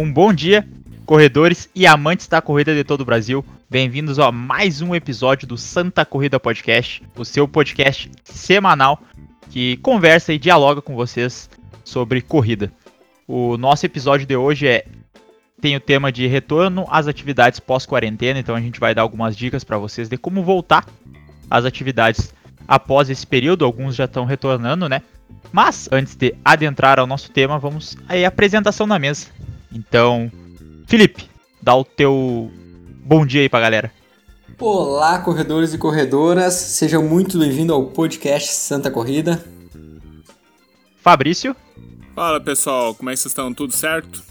[0.00, 0.66] Um bom dia,
[1.04, 3.44] corredores e amantes da corrida de todo o Brasil.
[3.68, 9.02] Bem-vindos a mais um episódio do Santa Corrida Podcast, o seu podcast semanal
[9.50, 11.50] que conversa e dialoga com vocês
[11.84, 12.72] sobre corrida.
[13.28, 14.86] O nosso episódio de hoje é
[15.60, 19.64] tem o tema de retorno às atividades pós-quarentena, então a gente vai dar algumas dicas
[19.64, 20.86] para vocês de como voltar
[21.50, 22.32] às atividades
[22.66, 23.66] após esse período.
[23.66, 25.02] Alguns já estão retornando, né?
[25.52, 29.26] Mas antes de adentrar ao nosso tema, vamos aí apresentação na mesa.
[29.72, 30.30] Então,
[30.86, 31.28] Felipe,
[31.62, 32.50] dá o teu
[33.04, 33.92] bom dia aí pra galera.
[34.58, 39.42] Olá, corredores e corredoras, sejam muito bem-vindos ao podcast Santa Corrida.
[41.00, 41.56] Fabrício.
[42.14, 43.54] Fala pessoal, como é que vocês estão?
[43.54, 44.22] Tudo certo?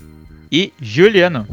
[0.51, 1.47] E Juliano.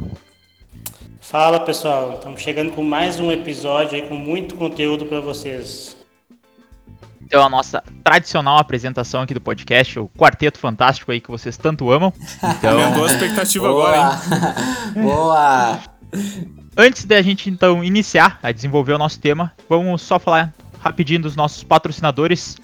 [1.21, 5.96] Fala pessoal, estamos chegando com mais um episódio aí com muito conteúdo para vocês.
[7.23, 11.91] Então a nossa tradicional apresentação aqui do podcast, o Quarteto Fantástico aí que vocês tanto
[11.91, 12.13] amam.
[12.43, 12.81] Então...
[12.81, 14.21] Aumentou a expectativa agora,
[14.95, 15.03] hein?
[15.03, 15.81] Boa!
[16.77, 21.35] Antes da gente então iniciar a desenvolver o nosso tema, vamos só falar rapidinho dos
[21.35, 22.57] nossos patrocinadores.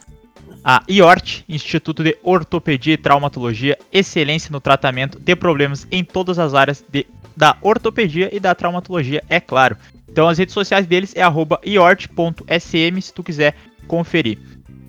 [0.64, 6.54] A IORT, Instituto de Ortopedia e Traumatologia, excelência no tratamento de problemas em todas as
[6.54, 7.04] áreas de,
[7.36, 9.76] da ortopedia e da traumatologia, é claro.
[10.08, 13.56] Então as redes sociais deles é iort.sm se tu quiser
[13.92, 14.38] conferir.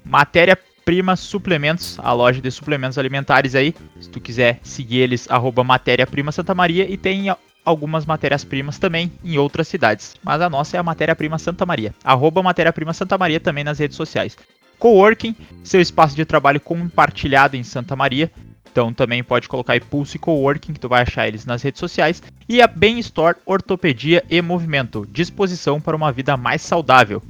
[0.05, 3.75] Matéria Prima Suplementos, a loja de suplementos alimentares aí.
[3.99, 6.89] Se tu quiser seguir eles, arroba Matéria Prima Santa Maria.
[6.89, 7.25] E tem
[7.65, 10.15] algumas matérias-primas também em outras cidades.
[10.23, 11.93] Mas a nossa é a Matéria Prima Santa Maria.
[12.01, 14.37] Arroba Matéria Prima Santa Maria também nas redes sociais.
[14.79, 18.31] Coworking, seu espaço de trabalho compartilhado em Santa Maria.
[18.71, 22.23] Então também pode colocar aí Pulse Coworking, que tu vai achar eles nas redes sociais.
[22.47, 27.21] E a Bem Store Ortopedia e Movimento, disposição para uma vida mais saudável.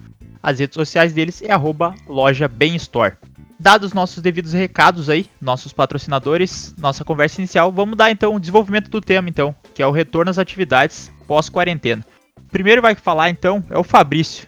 [0.44, 3.14] As redes sociais deles é arroba loja Store.
[3.58, 8.90] Dados nossos devidos recados aí, nossos patrocinadores, nossa conversa inicial, vamos dar então o desenvolvimento
[8.90, 12.06] do tema então, que é o retorno às atividades pós-quarentena.
[12.52, 14.46] Primeiro vai falar então é o Fabrício.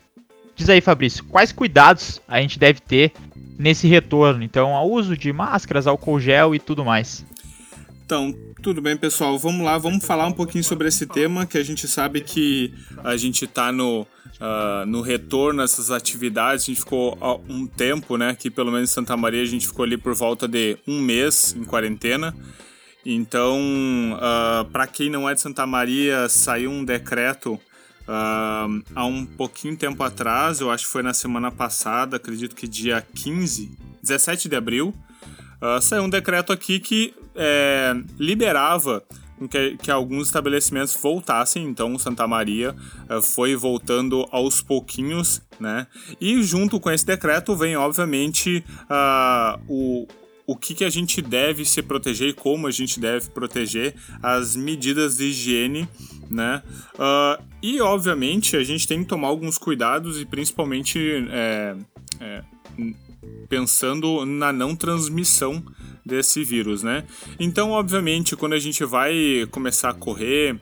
[0.53, 3.13] Diz aí, Fabrício, quais cuidados a gente deve ter
[3.57, 4.43] nesse retorno?
[4.43, 7.25] Então, ao uso de máscaras, álcool gel e tudo mais.
[8.05, 9.37] Então, tudo bem, pessoal.
[9.39, 12.73] Vamos lá, vamos falar um pouquinho sobre esse tema que a gente sabe que
[13.03, 14.05] a gente está no,
[14.39, 16.63] uh, no retorno a essas atividades.
[16.63, 18.29] A gente ficou um tempo, né?
[18.29, 21.55] Aqui, pelo menos em Santa Maria, a gente ficou ali por volta de um mês
[21.57, 22.35] em quarentena.
[23.05, 23.59] Então,
[24.13, 29.23] uh, ah, para quem não é de Santa Maria, saiu um decreto uh, há um
[29.23, 34.49] pouquinho tempo atrás, eu acho que foi na semana passada, acredito que dia 15, 17
[34.49, 34.91] de abril.
[35.61, 39.03] Uh, saiu um decreto aqui que é, liberava
[39.49, 42.75] que, que, alguns estabelecimentos voltassem, então Santa Maria
[43.09, 45.87] uh, foi voltando aos pouquinhos, né?
[46.19, 50.07] E junto com esse decreto vem, obviamente, uh, o,
[50.47, 54.55] o que, que a gente deve se proteger e como a gente deve proteger as
[54.55, 55.87] medidas de higiene,
[56.29, 56.61] né?
[56.93, 61.75] Uh, e, obviamente, a gente tem que tomar alguns cuidados e principalmente é,
[62.19, 62.43] é,
[63.47, 65.63] pensando na não transmissão
[66.05, 67.03] desse vírus, né?
[67.39, 70.59] Então, obviamente, quando a gente vai começar a correr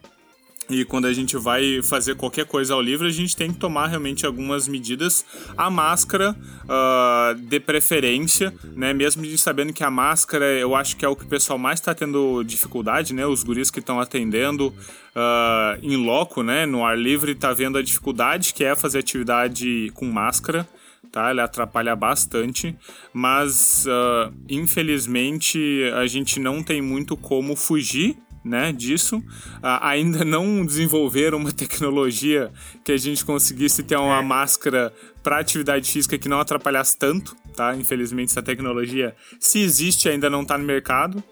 [0.69, 3.87] e quando a gente vai fazer qualquer coisa ao livre, a gente tem que tomar
[3.87, 5.25] realmente algumas medidas.
[5.57, 8.93] A máscara, uh, de preferência, né?
[8.93, 11.93] Mesmo sabendo que a máscara, eu acho que é o que o pessoal mais está
[11.93, 13.25] tendo dificuldade, né?
[13.25, 16.65] Os guris que estão atendendo uh, em loco, né?
[16.65, 20.65] No ar livre, tá vendo a dificuldade que é fazer atividade com máscara
[21.11, 21.31] tá?
[21.31, 22.75] Ele atrapalha bastante,
[23.13, 25.59] mas uh, infelizmente
[25.95, 29.17] a gente não tem muito como fugir né, disso.
[29.17, 32.51] Uh, ainda não desenvolveram uma tecnologia
[32.83, 37.75] que a gente conseguisse ter uma máscara para atividade física que não atrapalhasse tanto, tá?
[37.75, 41.23] Infelizmente essa tecnologia, se existe, ainda não está no mercado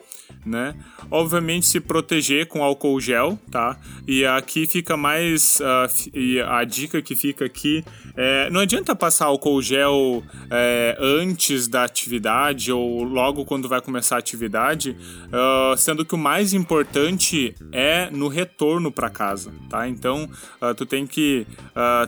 [0.46, 0.76] né?
[1.10, 3.78] Obviamente se proteger com álcool gel, tá?
[4.08, 7.84] E aqui fica mais uh, e a dica que fica aqui
[8.16, 14.18] é, não adianta passar álcool gel é, antes da atividade ou logo quando vai começar
[14.18, 14.98] a atividade,
[15.28, 19.88] uh, sendo que o mais importante é no retorno para casa, tá?
[19.88, 20.30] Então
[20.62, 21.46] uh, tu tem que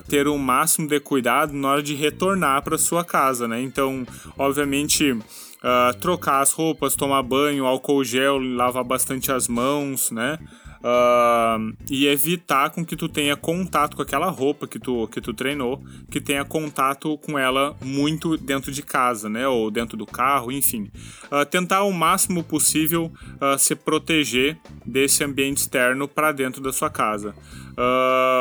[0.07, 3.61] ter o máximo de cuidado na hora de retornar para sua casa, né?
[3.61, 4.05] Então,
[4.37, 5.17] obviamente
[5.63, 10.38] uh, trocar as roupas, tomar banho, álcool gel, lavar bastante as mãos, né?
[10.83, 15.33] Uh, e evitar com que tu tenha contato com aquela roupa que tu, que tu
[15.33, 15.81] treinou,
[16.12, 19.48] que tenha contato com ela muito dentro de casa, né?
[19.48, 20.92] Ou dentro do carro, enfim.
[21.31, 26.89] Uh, tentar o máximo possível uh, se proteger desse ambiente externo para dentro da sua
[26.89, 27.33] casa.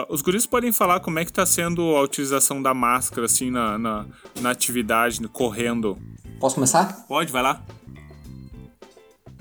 [0.09, 3.79] os guris podem falar como é que está sendo a utilização da máscara assim na,
[3.79, 4.07] na,
[4.41, 5.97] na atividade, correndo
[6.43, 7.07] Posso começar?
[7.07, 7.63] Pode, vai lá.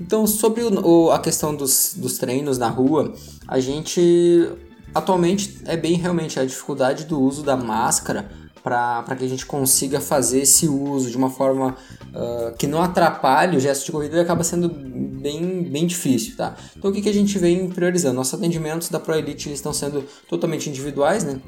[0.00, 3.12] Então, sobre o, o, a questão dos, dos treinos na rua,
[3.48, 4.48] a gente
[4.94, 8.30] atualmente é bem realmente a dificuldade do uso da máscara
[8.62, 11.76] para que a gente consiga fazer esse uso de uma forma
[12.14, 16.56] uh, que não atrapalhe o gesto de corrida acaba sendo bem, bem difícil, tá?
[16.76, 18.14] Então o que, que a gente vem priorizando?
[18.14, 21.40] Nossos atendimentos da Pro Elite estão sendo totalmente individuais, né?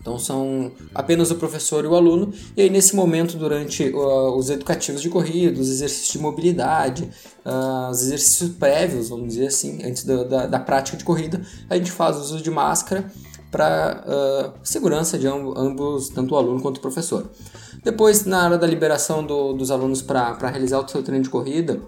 [0.00, 4.50] Então são apenas o professor e o aluno, e aí nesse momento, durante uh, os
[4.50, 7.10] educativos de corrida, os exercícios de mobilidade,
[7.44, 11.76] uh, os exercícios prévios, vamos dizer assim, antes da, da, da prática de corrida, a
[11.76, 13.10] gente faz uso de máscara
[13.50, 17.30] para uh, segurança de ambos, tanto o aluno quanto o professor.
[17.82, 21.80] Depois, na hora da liberação do, dos alunos para realizar o seu treino de corrida,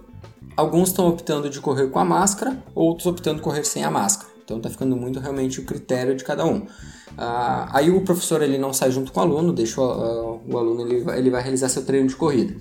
[0.56, 4.31] alguns estão optando de correr com a máscara, outros optando correr sem a máscara.
[4.44, 6.58] Então está ficando muito realmente o critério de cada um.
[6.58, 10.82] Uh, aí o professor ele não sai junto com o aluno, deixa o, o aluno
[10.82, 12.54] ele vai, ele vai realizar seu treino de corrida.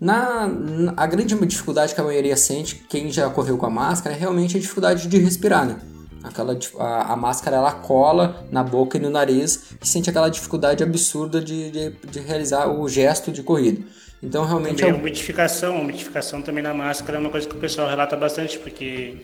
[0.00, 0.48] Na,
[0.96, 4.56] a grande dificuldade que a maioria sente, quem já correu com a máscara, é realmente
[4.56, 5.76] a dificuldade de respirar, né?
[6.22, 10.82] Aquela, a, a, máscara ela cola na boca e no nariz e sente aquela dificuldade
[10.82, 13.82] absurda de, de, de realizar o gesto de corrida.
[14.22, 14.96] Então realmente também é...
[14.96, 18.58] a umidificação, a umidificação também na máscara é uma coisa que o pessoal relata bastante,
[18.58, 19.16] porque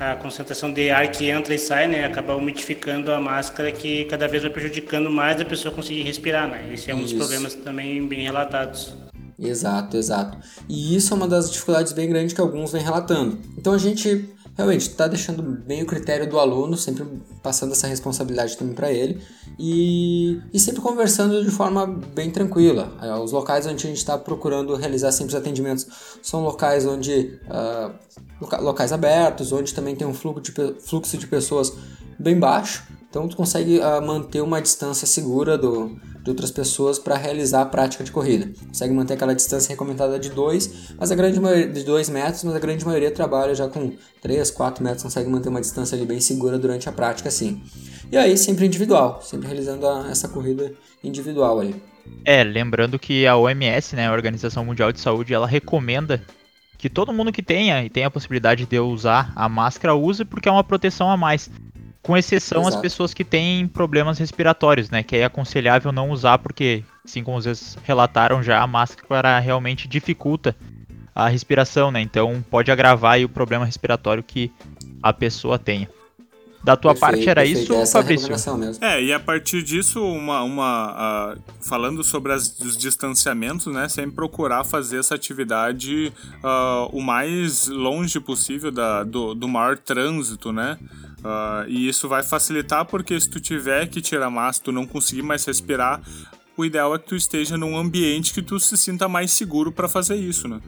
[0.00, 4.26] a concentração de ar que entra e sai, né, acaba umidificando a máscara que cada
[4.26, 6.70] vez vai prejudicando mais a pessoa conseguir respirar, né?
[6.72, 7.14] Esse é um isso.
[7.14, 8.92] dos problemas também bem relatados.
[9.38, 10.38] Exato, exato.
[10.68, 13.38] E isso é uma das dificuldades bem grandes que alguns vêm relatando.
[13.56, 17.04] Então a gente realmente está deixando bem o critério do aluno, sempre
[17.42, 19.20] passando essa responsabilidade também para ele
[19.58, 22.92] e, e sempre conversando de forma bem tranquila.
[23.00, 25.86] É, os locais onde a gente está procurando realizar sempre os atendimentos
[26.22, 31.72] são locais onde uh, locais abertos, onde também tem um fluxo de, fluxo de pessoas
[32.18, 37.14] bem baixo, então tu consegue uh, manter uma distância segura do, de outras pessoas para
[37.14, 38.50] realizar a prática de corrida.
[38.68, 42.56] Consegue manter aquela distância recomendada de 2, mas a grande maioria de 2 metros, mas
[42.56, 43.92] a grande maioria trabalha já com
[44.22, 47.62] 3, 4 metros, consegue manter uma distância ali bem segura durante a prática assim.
[48.10, 50.72] E aí sempre individual, sempre realizando a, essa corrida
[51.04, 51.82] individual ali.
[52.24, 56.22] É, lembrando que a OMS, né, a Organização Mundial de Saúde, ela recomenda
[56.78, 60.48] que todo mundo que tenha e tenha a possibilidade de usar a máscara use porque
[60.48, 61.50] é uma proteção a mais.
[62.02, 62.76] Com exceção Exato.
[62.76, 65.02] as pessoas que têm problemas respiratórios, né?
[65.02, 70.56] Que é aconselhável não usar, porque, assim como vocês relataram já, a máscara realmente dificulta
[71.14, 72.00] a respiração, né?
[72.00, 74.50] Então pode agravar o problema respiratório que
[75.02, 75.88] a pessoa tenha.
[76.64, 77.72] Da tua perfeito, parte era perfeito.
[77.72, 78.56] isso, Essa é Fabrício?
[78.56, 78.84] Mesmo.
[78.84, 83.88] É, e a partir disso, uma, uma uh, falando sobre as, os distanciamentos, né?
[83.88, 90.52] Sempre procurar fazer essa atividade uh, o mais longe possível da, do, do maior trânsito,
[90.52, 90.78] né?
[91.18, 95.22] Uh, e isso vai facilitar porque se tu tiver que tirar massa, tu não conseguir
[95.22, 96.00] mais respirar,
[96.56, 99.88] o ideal é que tu esteja num ambiente que tu se sinta mais seguro para
[99.88, 100.60] fazer isso, né?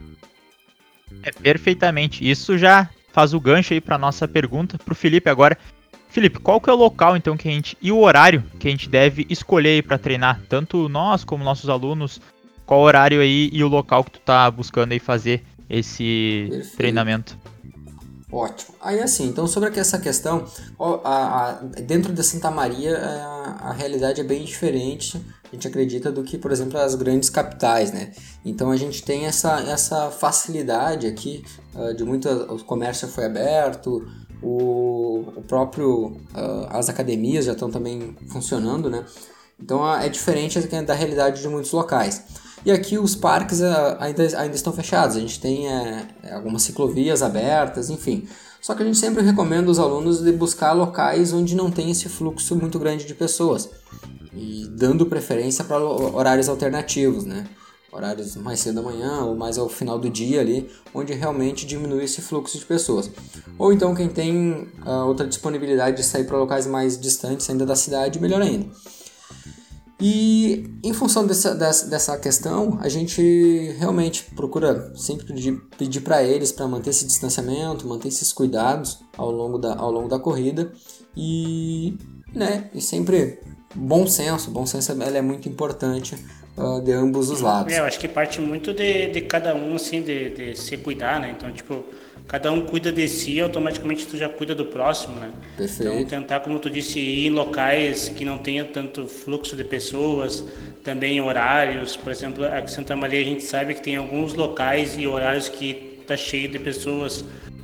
[1.23, 2.29] É perfeitamente.
[2.29, 5.57] Isso já faz o gancho aí para nossa pergunta pro Felipe agora.
[6.15, 8.71] Felipe, qual que é o local então que a gente e o horário que a
[8.71, 12.21] gente deve escolher para treinar, tanto nós como nossos alunos?
[12.65, 16.77] Qual horário aí e o local que tu tá buscando aí fazer esse Perfeito.
[16.77, 17.37] treinamento?
[18.31, 18.75] Ótimo.
[18.79, 20.45] Aí assim, então sobre essa questão,
[20.79, 21.51] a, a,
[21.81, 26.37] dentro de Santa Maria a, a, realidade é bem diferente, a gente acredita, do que,
[26.37, 28.13] por exemplo, as grandes capitais, né?
[28.45, 31.43] Então a gente tem essa, essa facilidade aqui
[31.73, 34.07] uh, de muito, o comércio foi aberto,
[34.41, 39.05] o, o próprio uh, as academias já estão também funcionando, né?
[39.59, 42.23] Então é diferente da realidade de muitos locais.
[42.65, 47.21] E aqui os parques uh, ainda, ainda estão fechados, a gente tem uh, algumas ciclovias
[47.21, 48.27] abertas, enfim.
[48.59, 52.09] Só que a gente sempre recomenda os alunos de buscar locais onde não tem esse
[52.09, 53.69] fluxo muito grande de pessoas
[54.33, 57.45] e dando preferência para horários alternativos, né?
[57.95, 62.03] Horários mais cedo da manhã ou mais ao final do dia ali, onde realmente diminui
[62.03, 63.09] esse fluxo de pessoas.
[63.57, 67.75] Ou então quem tem uh, outra disponibilidade de sair para locais mais distantes ainda da
[67.75, 68.67] cidade, melhor ainda.
[69.99, 75.25] E em função dessa, dessa, dessa questão, a gente realmente procura sempre
[75.77, 80.09] pedir, para eles para manter esse distanciamento, manter esses cuidados ao longo da, ao longo
[80.09, 80.69] da corrida
[81.15, 81.97] e,
[82.33, 83.39] né, e sempre
[83.73, 86.17] bom senso, bom senso é muito importante
[86.57, 87.73] uh, de ambos os lados.
[87.73, 91.19] É, eu acho que parte muito de, de cada um, assim, de, de se cuidar,
[91.19, 91.33] né?
[91.37, 91.83] Então, tipo,
[92.27, 95.31] cada um cuida de si, automaticamente tu já cuida do próximo, né?
[95.57, 95.93] Perfeito.
[95.93, 100.43] Então, tentar, como tu disse, ir em locais que não tenha tanto fluxo de pessoas,
[100.83, 101.95] também horários.
[101.95, 105.49] Por exemplo, aqui em Santa Maria a gente sabe que tem alguns locais e horários
[105.49, 107.23] que tá cheio de pessoas.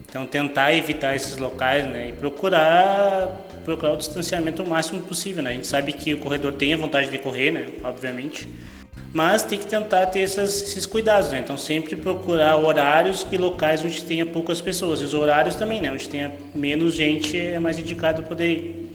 [0.10, 2.10] Então, tentar evitar esses locais, né?
[2.10, 5.52] E procurar procurar o distanciamento o máximo possível, né?
[5.52, 7.68] A gente sabe que o corredor tem a vontade de correr, né?
[7.84, 8.48] Obviamente
[9.14, 11.40] mas tem que tentar ter essas, esses cuidados, né?
[11.40, 15.02] Então sempre procurar horários e locais onde tenha poucas pessoas.
[15.02, 15.92] E os horários também, né?
[15.92, 18.92] Onde tenha menos gente é mais indicado poder ir.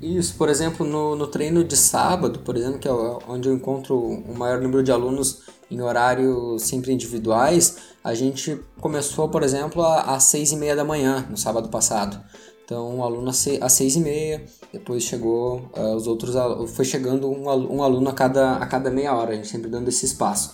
[0.00, 3.96] Isso, por exemplo, no, no treino de sábado, por exemplo, que é onde eu encontro
[3.96, 10.24] o maior número de alunos em horários sempre individuais, a gente começou, por exemplo, às
[10.24, 12.20] seis e meia da manhã, no sábado passado.
[12.64, 16.34] Então, um aluno às seis e meia, depois chegou uh, os outros,
[16.74, 19.88] foi chegando um, um aluno a cada, a cada meia hora, a gente sempre dando
[19.88, 20.52] esse espaço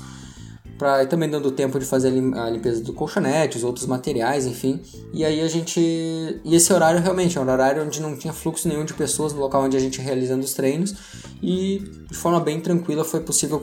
[0.80, 4.80] para também dando tempo de fazer a limpeza do colchonete, os outros materiais, enfim.
[5.12, 5.78] E aí a gente.
[5.78, 9.40] E esse horário realmente é um horário onde não tinha fluxo nenhum de pessoas no
[9.40, 10.94] local onde a gente realizando os treinos
[11.42, 13.60] e de forma bem tranquila foi possível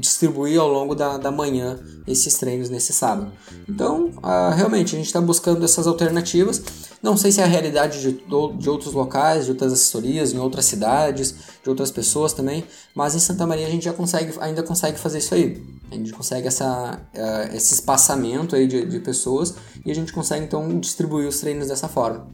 [0.00, 3.30] distribuir ao longo da, da manhã esses treinos nesse sábado.
[3.68, 6.62] Então, uh, realmente, a gente está buscando essas alternativas.
[7.02, 8.12] Não sei se é a realidade de,
[8.58, 12.64] de outros locais, de outras assessorias, em outras cidades, de outras pessoas também,
[12.94, 15.62] mas em Santa Maria a gente já consegue, ainda consegue fazer isso aí.
[15.90, 19.54] A gente consegue essa, uh, esse espaçamento aí de, de pessoas
[19.84, 22.26] e a gente consegue então distribuir os treinos dessa forma.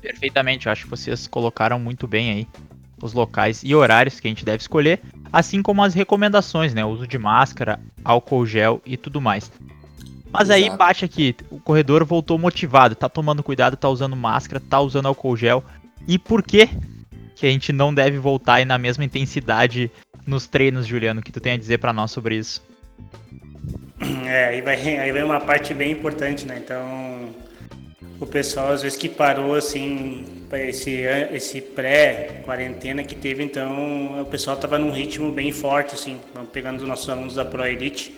[0.00, 2.48] Perfeitamente, eu acho que vocês colocaram muito bem aí
[3.04, 6.82] os locais e horários que a gente deve escolher, assim como as recomendações, né?
[6.82, 9.52] O uso de máscara, álcool gel e tudo mais.
[10.32, 10.72] Mas Exato.
[10.72, 15.06] aí bate aqui, o corredor voltou motivado, tá tomando cuidado, tá usando máscara, tá usando
[15.06, 15.62] álcool gel.
[16.08, 16.68] E por que
[17.36, 19.90] que a gente não deve voltar aí na mesma intensidade
[20.26, 21.20] nos treinos, Juliano?
[21.20, 22.62] O que tu tem a dizer para nós sobre isso?
[24.24, 26.58] É, aí vai, aí vai uma parte bem importante, né?
[26.64, 27.34] Então,
[28.20, 31.02] o pessoal às vezes que parou assim esse
[31.32, 36.20] esse pré quarentena que teve então o pessoal estava num ritmo bem forte assim
[36.52, 38.14] pegando os nossos alunos da Pro Elite.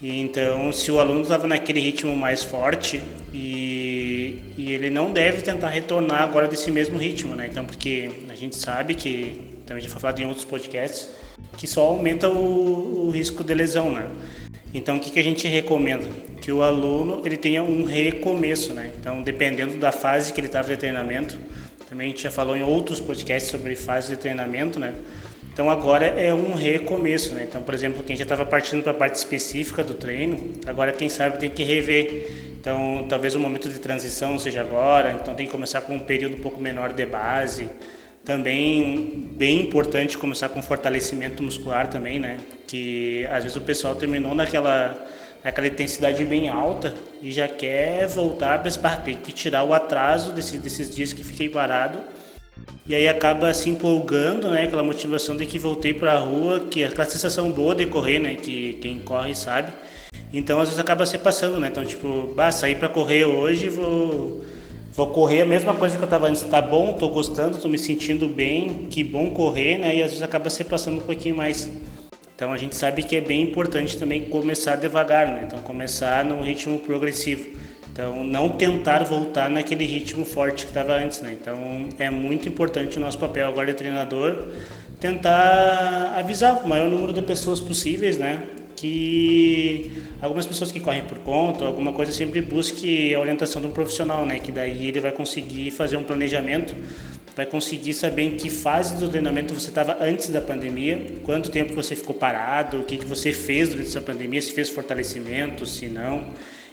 [0.00, 3.00] E então se o aluno estava naquele ritmo mais forte
[3.32, 7.48] e, e ele não deve tentar retornar agora desse mesmo ritmo né?
[7.50, 11.08] Então porque a gente sabe que também já foi falado em outros podcasts
[11.56, 14.08] que só aumenta o, o risco de lesão né
[14.74, 16.08] então, o que, que a gente recomenda?
[16.40, 18.90] Que o aluno ele tenha um recomeço, né?
[18.98, 21.38] Então, dependendo da fase que ele estava de treinamento,
[21.88, 24.94] também a gente já falou em outros podcasts sobre fase de treinamento, né?
[25.52, 27.46] Então, agora é um recomeço, né?
[27.46, 31.10] Então, por exemplo, quem já estava partindo para a parte específica do treino, agora, quem
[31.10, 32.52] sabe, tem que rever.
[32.58, 36.36] Então, talvez o momento de transição seja agora, então tem que começar com um período
[36.36, 37.68] um pouco menor de base,
[38.24, 42.38] também bem importante começar com fortalecimento muscular também, né?
[42.66, 44.96] Que às vezes o pessoal terminou naquela
[45.44, 50.56] naquela intensidade bem alta e já quer voltar para tem que tirar o atraso desse,
[50.56, 51.98] desses dias que fiquei parado
[52.86, 54.64] e aí acaba se empolgando, né?
[54.64, 58.18] Aquela motivação de que voltei para a rua, que é aquela sensação boa de correr,
[58.18, 58.34] né?
[58.34, 59.72] Que quem corre sabe.
[60.32, 61.68] Então às vezes acaba se passando, né?
[61.68, 64.44] Então tipo, bah, sair para correr hoje, vou
[64.94, 66.42] Vou correr a mesma coisa que eu estava antes.
[66.42, 69.96] Tá bom, tô gostando, tô me sentindo bem, que bom correr, né?
[69.96, 71.70] E às vezes acaba se passando um pouquinho mais.
[72.36, 75.44] Então a gente sabe que é bem importante também começar devagar, né?
[75.46, 77.56] Então começar num ritmo progressivo.
[77.90, 81.38] Então não tentar voltar naquele ritmo forte que estava antes, né?
[81.40, 84.48] Então é muito importante o nosso papel agora de treinador
[85.00, 88.42] tentar avisar o maior número de pessoas possíveis, né?
[88.82, 93.70] Que algumas pessoas que correm por conta, alguma coisa, sempre busque a orientação de um
[93.70, 94.40] profissional, né?
[94.40, 96.74] Que daí ele vai conseguir fazer um planejamento,
[97.36, 101.74] vai conseguir saber em que fase do treinamento você estava antes da pandemia, quanto tempo
[101.74, 105.86] você ficou parado, o que, que você fez durante essa pandemia, se fez fortalecimento, se
[105.86, 106.30] não.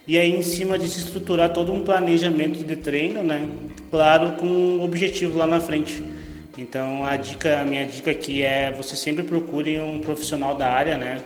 [0.08, 3.48] E aí, em cima de se estruturar todo um planejamento de treino, né?
[3.92, 6.04] Claro, com um objetivo lá na frente.
[6.58, 10.98] Então, a dica, a minha dica aqui é você sempre procure um profissional da área,
[10.98, 11.22] né?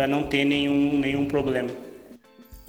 [0.00, 1.68] Para não ter nenhum, nenhum problema.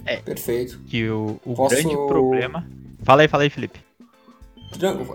[0.04, 0.78] É, perfeito.
[0.86, 1.74] Que o, o Posso...
[1.74, 2.68] grande problema.
[3.02, 3.80] Fala aí, fala aí, Felipe.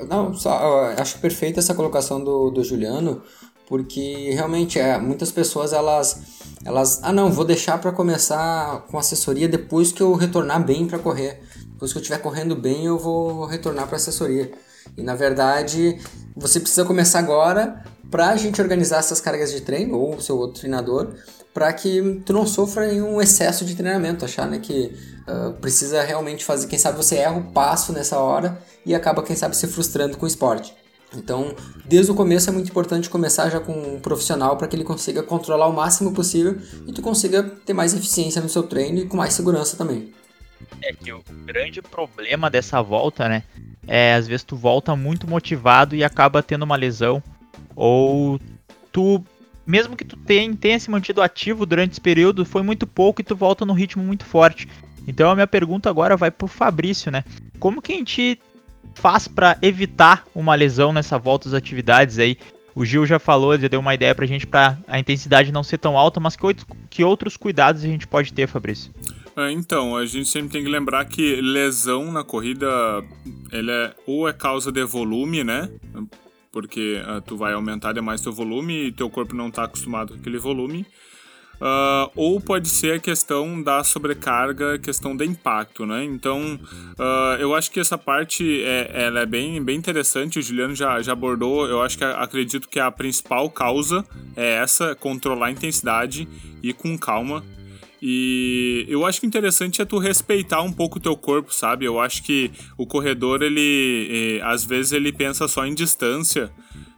[0.09, 3.21] Não, só, acho perfeita essa colocação do, do Juliano,
[3.67, 6.24] porque realmente é, muitas pessoas elas
[6.65, 10.97] elas ah não vou deixar para começar com assessoria depois que eu retornar bem para
[10.97, 11.41] correr
[11.74, 14.51] depois que eu estiver correndo bem eu vou retornar para assessoria
[14.97, 16.00] e na verdade
[16.36, 20.38] você precisa começar agora para a gente organizar essas cargas de treino ou o seu
[20.38, 21.13] outro treinador
[21.58, 24.96] para que tu não sofra nenhum excesso de treinamento, achar né, que
[25.28, 29.36] uh, precisa realmente fazer, quem sabe você erra o passo nessa hora e acaba, quem
[29.36, 30.72] sabe, se frustrando com o esporte.
[31.16, 34.84] Então, desde o começo é muito importante começar já com um profissional para que ele
[34.84, 39.08] consiga controlar o máximo possível e tu consiga ter mais eficiência no seu treino e
[39.08, 40.14] com mais segurança também.
[40.84, 43.42] É que o grande problema dessa volta, né,
[43.88, 47.24] é às vezes tu volta muito motivado e acaba tendo uma lesão
[47.76, 48.40] ou
[48.92, 49.24] tu
[49.67, 53.24] mesmo que tu tenha, tenha se mantido ativo durante esse período, foi muito pouco e
[53.24, 54.67] tu volta no ritmo muito forte.
[55.05, 57.24] Então a minha pergunta agora vai pro Fabrício, né?
[57.59, 58.39] Como que a gente
[58.95, 62.38] faz para evitar uma lesão nessa volta às atividades aí?
[62.74, 65.79] O Gil já falou, já deu uma ideia pra gente pra a intensidade não ser
[65.79, 66.55] tão alta, mas que,
[66.89, 68.93] que outros cuidados a gente pode ter, Fabrício?
[69.36, 72.67] É, então, a gente sempre tem que lembrar que lesão na corrida,
[73.51, 75.69] ele é, ou é causa de volume, né?
[76.60, 80.20] Porque uh, tu vai aumentar demais teu volume e teu corpo não está acostumado com
[80.20, 80.88] aquele volume.
[81.62, 86.04] Uh, ou pode ser a questão da sobrecarga, questão do impacto, né?
[86.04, 86.60] Então,
[86.98, 90.40] uh, eu acho que essa parte é, ela é bem, bem interessante.
[90.40, 91.68] O Juliano já, já abordou.
[91.68, 94.04] Eu acho que acredito que a principal causa
[94.36, 96.28] é essa: controlar a intensidade
[96.64, 97.44] e com calma.
[98.01, 101.86] E eu acho que o interessante é tu respeitar um pouco o teu corpo, sabe?
[101.86, 106.51] Eu acho que o corredor, ele, eh, às vezes, ele pensa só em distância.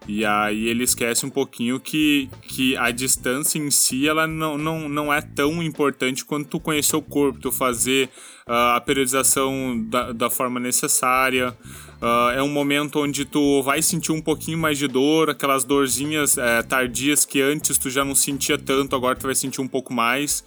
[0.07, 4.89] E aí ele esquece um pouquinho que, que a distância em si ela não, não,
[4.89, 8.09] não é tão importante quanto tu conhecer o corpo, tu fazer
[8.47, 11.55] uh, a periodização da, da forma necessária.
[12.01, 16.37] Uh, é um momento onde tu vai sentir um pouquinho mais de dor, aquelas dorzinhas
[16.37, 19.91] é, tardias que antes tu já não sentia tanto, agora tu vai sentir um pouco
[19.91, 20.41] mais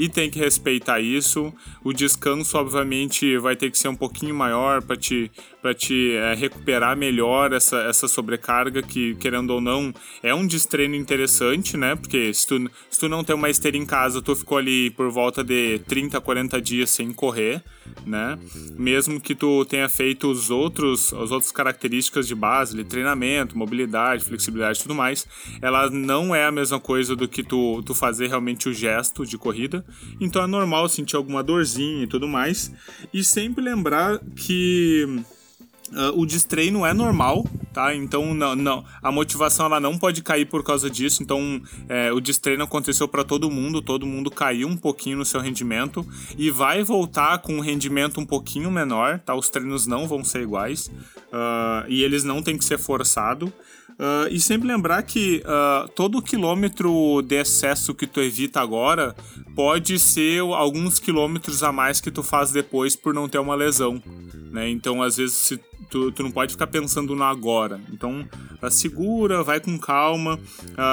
[0.00, 1.54] e tem que respeitar isso.
[1.84, 5.30] O descanso, obviamente, vai ter que ser um pouquinho maior para te,
[5.66, 9.92] pra te é, recuperar melhor essa, essa sobrecarga, que, querendo ou não,
[10.22, 11.96] é um destreino interessante, né?
[11.96, 15.10] Porque se tu, se tu não tem uma esteira em casa, tu ficou ali por
[15.10, 17.64] volta de 30, 40 dias sem correr,
[18.06, 18.38] né?
[18.78, 24.78] Mesmo que tu tenha feito os outros, as outras características de base, treinamento, mobilidade, flexibilidade
[24.78, 25.26] e tudo mais,
[25.60, 29.36] ela não é a mesma coisa do que tu, tu fazer realmente o gesto de
[29.36, 29.84] corrida.
[30.20, 32.72] Então é normal sentir alguma dorzinha e tudo mais.
[33.12, 35.24] E sempre lembrar que
[35.92, 37.94] Uh, o destreino é normal, tá?
[37.94, 41.22] Então não, não, a motivação ela não pode cair por causa disso.
[41.22, 45.40] Então é, o destreino aconteceu para todo mundo, todo mundo caiu um pouquinho no seu
[45.40, 49.34] rendimento e vai voltar com um rendimento um pouquinho menor, tá?
[49.34, 50.90] Os treinos não vão ser iguais
[51.28, 53.52] uh, e eles não têm que ser forçado.
[53.98, 59.16] Uh, e sempre lembrar que uh, todo quilômetro de excesso que tu evita agora
[59.54, 64.02] pode ser alguns quilômetros a mais que tu faz depois por não ter uma lesão.
[64.52, 64.68] Né?
[64.68, 67.80] Então, às vezes, se tu, tu não pode ficar pensando no agora.
[67.92, 68.26] Então,
[68.62, 70.38] uh, segura, vai com calma,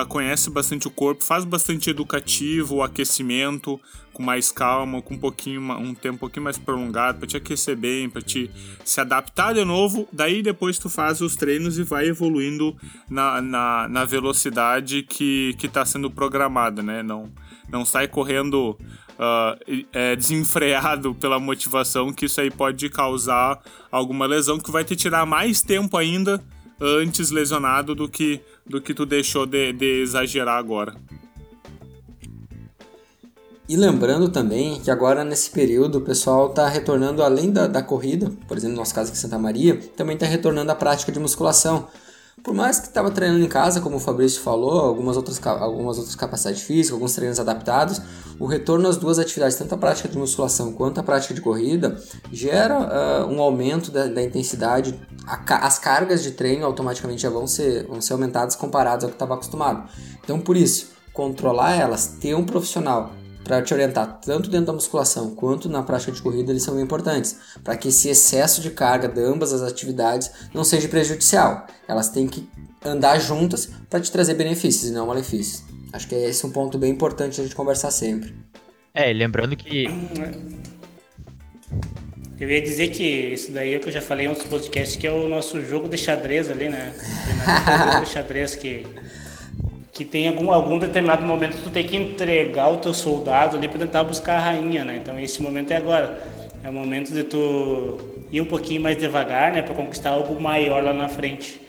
[0.07, 3.79] conhece bastante o corpo, faz bastante educativo, o aquecimento,
[4.13, 7.75] com mais calma, com um pouquinho um tempo um pouquinho mais prolongado para te aquecer
[7.75, 8.49] bem, para te
[8.85, 10.07] se adaptar de novo.
[10.13, 12.75] Daí depois tu faz os treinos e vai evoluindo
[13.09, 17.01] na, na, na velocidade que que está sendo programada, né?
[17.01, 17.31] Não
[17.69, 18.77] não sai correndo
[19.13, 23.59] uh, é, desenfreado pela motivação que isso aí pode causar
[23.91, 26.43] alguma lesão que vai te tirar mais tempo ainda
[26.79, 30.95] antes lesionado do que do que tu deixou de, de exagerar agora.
[33.67, 38.31] E lembrando também que agora nesse período o pessoal está retornando além da, da corrida,
[38.47, 41.19] por exemplo, no nosso caso aqui em Santa Maria, também está retornando à prática de
[41.19, 41.87] musculação.
[42.43, 46.13] Por mais que estava treinando em casa, como o Fabrício falou, algumas outras, algumas outras
[46.13, 48.01] capacidades físicas, alguns treinos adaptados,
[48.37, 51.97] o retorno às duas atividades, tanto a prática de musculação quanto a prática de corrida,
[52.33, 54.93] gera uh, um aumento da, da intensidade.
[55.25, 59.15] A, as cargas de treino automaticamente já vão ser, vão ser aumentadas comparadas ao que
[59.15, 59.89] estava acostumado.
[60.21, 65.35] Então, por isso, controlar elas, ter um profissional para te orientar tanto dentro da musculação
[65.35, 69.21] quanto na prática de corrida, eles são importantes, para que esse excesso de carga de
[69.21, 71.67] ambas as atividades não seja prejudicial.
[71.87, 72.47] Elas têm que
[72.83, 75.63] andar juntas para te trazer benefícios e não malefícios.
[75.91, 78.33] Acho que esse é um ponto bem importante a gente conversar sempre.
[78.93, 79.85] É, lembrando que.
[82.39, 84.95] Eu ia dizer que isso daí é o que eu já falei em outros podcasts,
[84.95, 86.93] que é o nosso jogo de xadrez ali, né?
[87.43, 88.85] O jogo de xadrez que
[89.93, 93.79] que tem algum, algum determinado momento tu tem que entregar o teu soldado ali para
[93.79, 94.97] tentar buscar a rainha, né?
[95.01, 96.19] Então esse momento é agora.
[96.63, 97.99] É o momento de tu
[98.31, 101.61] ir um pouquinho mais devagar, né, para conquistar algo maior lá na frente.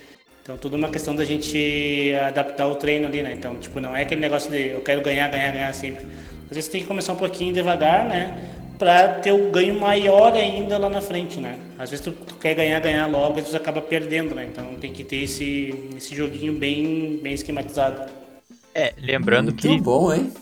[0.42, 3.34] Então tudo é uma questão da gente adaptar o treino ali, né?
[3.34, 6.06] Então, tipo, não é aquele negócio de eu quero ganhar, ganhar, ganhar sempre.
[6.48, 8.53] Às vezes tem que começar um pouquinho devagar, né?
[8.78, 11.58] Para ter o um ganho maior ainda lá na frente, né?
[11.78, 14.48] Às vezes tu, tu, quer ganhar, ganhar logo e tu acaba perdendo, né?
[14.50, 18.02] Então tem que ter esse, esse joguinho bem, bem esquematizado.
[18.74, 19.68] É, lembrando Muito que...
[19.68, 20.32] Muito bom, hein?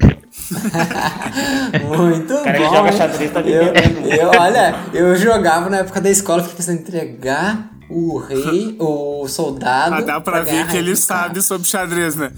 [1.96, 2.64] Muito o cara bom.
[2.64, 3.72] que joga xadrez tá eu,
[4.10, 9.26] eu, olha, eu jogava na época da escola, fiquei pensando em entregar o rei, o
[9.28, 9.94] soldado.
[9.96, 12.30] Ah, dá pra, pra ver que ele sabe sobre xadrez, né?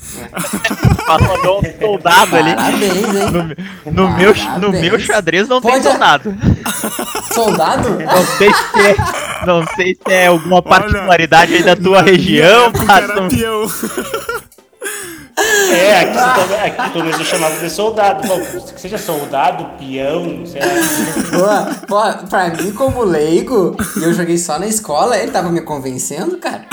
[1.07, 2.55] Mandou um soldado ali.
[2.55, 3.57] Parabéns, hein?
[3.87, 6.35] No, no meu, no meu xadrez não Pode tem soldado.
[7.33, 7.89] Soldado?
[7.91, 12.73] Não sei se é, não sei se é alguma particularidade Olha, aí da tua região.
[12.89, 13.67] Era peão.
[15.37, 16.65] É, aqui, ah.
[16.65, 18.27] aqui pelo menos eu chamava de soldado.
[18.27, 20.67] Bom, que seja soldado, peão, sei lá.
[21.87, 25.61] Pô, pô, pra mim, como leigo, e eu joguei só na escola, ele tava me
[25.61, 26.67] convencendo, cara.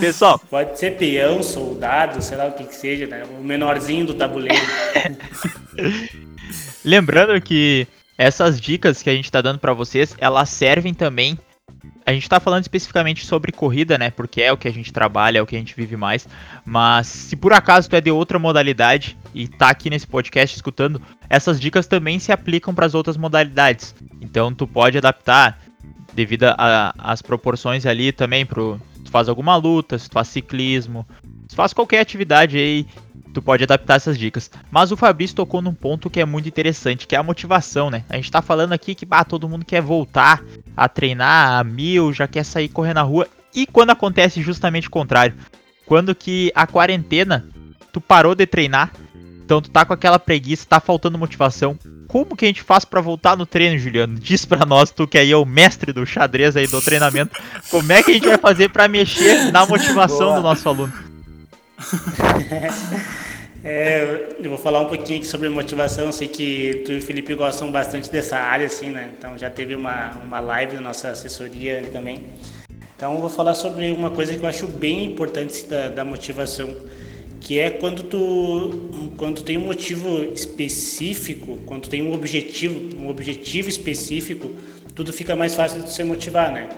[0.00, 0.40] Pessoal.
[0.50, 3.24] Pode ser peão, soldado, sei lá o que que seja, né?
[3.38, 4.58] O menorzinho do tabuleiro.
[6.84, 11.38] Lembrando que essas dicas que a gente tá dando para vocês, elas servem também.
[12.04, 14.10] A gente tá falando especificamente sobre corrida, né?
[14.10, 16.26] Porque é o que a gente trabalha, é o que a gente vive mais.
[16.64, 21.02] Mas se por acaso tu é de outra modalidade e tá aqui nesse podcast escutando,
[21.28, 23.94] essas dicas também se aplicam para as outras modalidades.
[24.20, 25.58] Então tu pode adaptar
[26.14, 26.44] devido
[26.98, 31.06] às proporções ali também pro tu faz alguma luta, se tu faz ciclismo,
[31.54, 32.86] faz qualquer atividade aí
[33.32, 34.50] tu pode adaptar essas dicas.
[34.70, 38.04] Mas o Fabrício tocou num ponto que é muito interessante, que é a motivação, né?
[38.08, 40.42] A gente tá falando aqui que bah, todo mundo quer voltar
[40.76, 43.28] a treinar a mil, já quer sair correr na rua.
[43.54, 45.36] E quando acontece justamente o contrário?
[45.86, 47.46] Quando que a quarentena,
[47.92, 48.92] tu parou de treinar,
[49.44, 51.78] então tu tá com aquela preguiça, tá faltando motivação.
[52.06, 54.14] Como que a gente faz para voltar no treino, Juliano?
[54.20, 57.38] Diz para nós, tu que aí é o mestre do xadrez aí do treinamento,
[57.70, 60.36] como é que a gente vai fazer para mexer na motivação Boa.
[60.36, 61.07] do nosso aluno?
[63.64, 66.06] É, eu vou falar um pouquinho aqui sobre motivação.
[66.06, 69.10] Eu sei que tu e o Felipe gostam bastante dessa área, assim, né?
[69.18, 72.22] Então já teve uma, uma live da nossa assessoria também.
[72.96, 76.74] Então eu vou falar sobre uma coisa que eu acho bem importante da, da motivação,
[77.40, 82.96] que é quando tu, quando tu tem um motivo específico, quando tu tem um objetivo,
[82.96, 84.52] um objetivo específico,
[84.94, 86.68] tudo fica mais fácil de se motivar, né?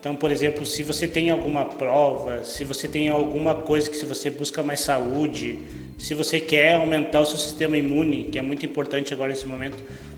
[0.00, 4.06] Então, por exemplo, se você tem alguma prova, se você tem alguma coisa que se
[4.06, 5.58] você busca mais saúde,
[5.98, 9.76] se você quer aumentar o seu sistema imune, que é muito importante agora nesse momento,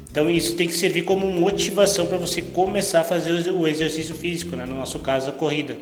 [0.09, 4.55] então isso tem que servir como motivação para você começar a fazer o exercício físico,
[4.55, 4.65] né?
[4.65, 5.77] no nosso caso a corrida.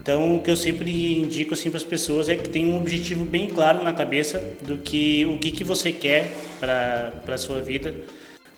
[0.00, 3.24] Então, o que eu sempre indico assim para as pessoas é que tenham um objetivo
[3.24, 7.94] bem claro na cabeça do que o que, que você quer para a sua vida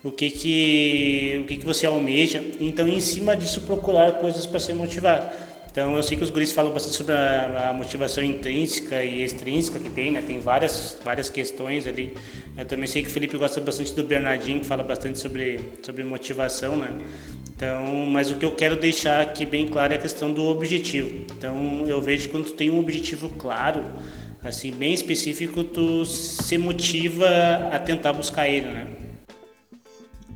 [0.04, 2.44] o que que, o que, que você almeja.
[2.60, 5.34] Então, em cima disso, procurar coisas para se motivar.
[5.72, 9.80] Então, eu sei que os guris falam bastante sobre a, a, motivação intrínseca e extrínseca
[9.80, 10.22] que tem, né?
[10.24, 12.14] Tem várias, várias questões ali.
[12.56, 16.04] Eu também sei que o Felipe gosta bastante do Bernardinho, que fala bastante sobre, sobre
[16.04, 16.90] motivação, né?
[17.56, 21.24] Então, mas o que eu quero deixar aqui bem claro é a questão do objetivo.
[21.36, 23.84] Então, eu vejo que quando tu tem um objetivo claro,
[24.44, 27.26] assim, bem específico, tu se motiva
[27.72, 29.03] a tentar buscar ele, né?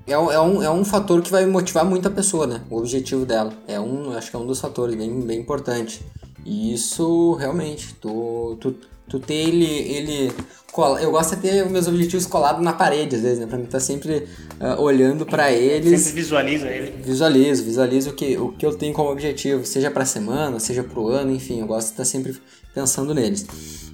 [0.09, 2.62] É, é, um, é um fator que vai motivar muita pessoa, né?
[2.71, 3.53] O objetivo dela.
[3.66, 6.01] É um, acho que é um dos fatores bem, bem importante.
[6.44, 8.75] E isso, realmente, tu, tu,
[9.09, 10.33] tu ter ele, ele
[10.73, 13.47] cola, eu gosto de ter meus objetivos colados na parede, às vezes, né?
[13.47, 14.29] Pra mim estar tá sempre
[14.61, 16.01] uh, olhando para eles.
[16.01, 17.03] Sempre visualiza ele.
[17.03, 21.09] Visualizo, visualizo o que, o que eu tenho como objetivo, seja pra semana, seja pro
[21.09, 22.40] ano, enfim, eu gosto de estar tá sempre
[22.75, 23.44] pensando neles.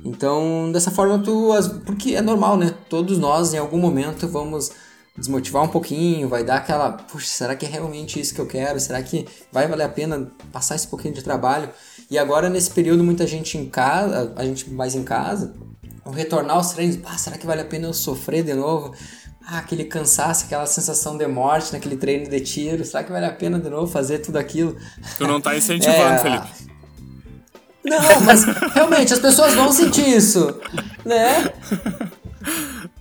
[0.05, 1.51] Então, dessa forma, tu.
[1.87, 2.75] Porque é normal, né?
[2.91, 4.71] Todos nós, em algum momento, vamos
[5.17, 8.81] desmotivar um pouquinho, vai dar aquela, puxa, será que é realmente isso que eu quero?
[8.81, 11.71] Será que vai valer a pena passar esse pouquinho de trabalho?
[12.11, 15.55] E agora nesse período muita gente em casa, a gente mais em casa,
[16.05, 18.93] ao retornar aos treinos, ah, será que vale a pena eu sofrer de novo?
[19.47, 23.33] Ah, aquele cansaço, aquela sensação de morte naquele treino de tiro, será que vale a
[23.33, 24.77] pena de novo fazer tudo aquilo?
[25.17, 26.75] Tu não tá incentivando, é, Felipe.
[27.85, 30.61] Não, mas realmente as pessoas vão sentir isso,
[31.05, 31.53] né?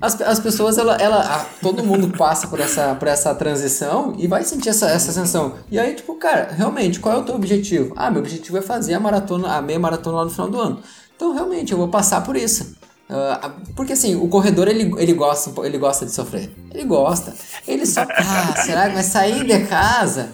[0.04, 4.28] As, as pessoas, ela, ela, a, todo mundo passa por essa, por essa transição e
[4.28, 5.54] vai sentir essa, essa sensação.
[5.72, 7.94] E aí, tipo, cara, realmente, qual é o teu objetivo?
[7.96, 10.84] Ah, meu objetivo é fazer a maratona, a meia maratona lá no final do ano.
[11.16, 12.76] Então, realmente, eu vou passar por isso.
[13.10, 16.54] Uh, porque assim, o corredor ele, ele, gosta, ele gosta de sofrer.
[16.74, 17.34] Ele gosta.
[17.66, 18.02] Ele só.
[18.02, 20.32] Ah, será que vai sair de casa?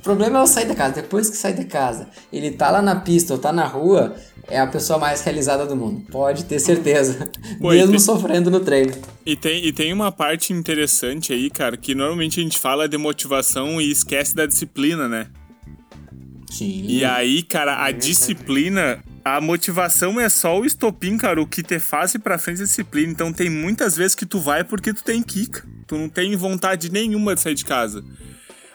[0.00, 0.94] O problema é o sair de casa.
[0.94, 4.16] Depois que sai de casa, ele tá lá na pista ou tá na rua,
[4.48, 6.06] é a pessoa mais realizada do mundo.
[6.10, 7.30] Pode ter certeza.
[7.60, 8.94] Pô, Mesmo tem, sofrendo no treino.
[9.26, 12.96] E tem, e tem uma parte interessante aí, cara, que normalmente a gente fala de
[12.96, 15.26] motivação e esquece da disciplina, né?
[16.50, 16.86] Sim.
[16.88, 21.78] E aí, cara, a disciplina, a motivação é só o estopim, cara, o que te
[21.78, 23.12] faz ir pra frente é disciplina.
[23.12, 25.46] Então tem muitas vezes que tu vai porque tu tem que,
[25.86, 28.02] tu não tem vontade nenhuma de sair de casa.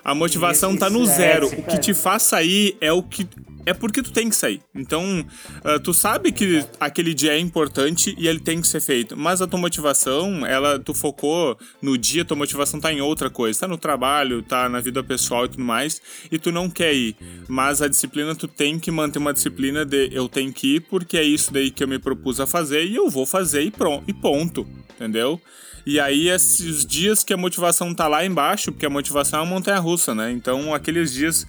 [0.06, 1.48] A motivação tá no é, zero.
[1.48, 3.28] o que te faz sair é o que
[3.66, 4.62] é porque tu tem que sair.
[4.76, 5.26] Então,
[5.66, 9.18] uh, tu sabe que aquele dia é importante e ele tem que ser feito.
[9.18, 13.62] Mas a tua motivação, ela, tu focou no dia, tua motivação tá em outra coisa.
[13.62, 16.00] Tá no trabalho, tá na vida pessoal e tudo mais.
[16.32, 17.16] E tu não quer ir.
[17.48, 21.18] Mas a disciplina, tu tem que manter uma disciplina de eu tenho que ir porque
[21.18, 24.04] é isso daí que eu me propus a fazer e eu vou fazer e pronto.
[24.08, 24.68] E ponto.
[24.96, 25.42] Entendeu?
[25.86, 29.50] E aí, esses dias que a motivação tá lá embaixo, porque a motivação é uma
[29.50, 30.32] montanha russa, né?
[30.32, 31.46] Então, aqueles dias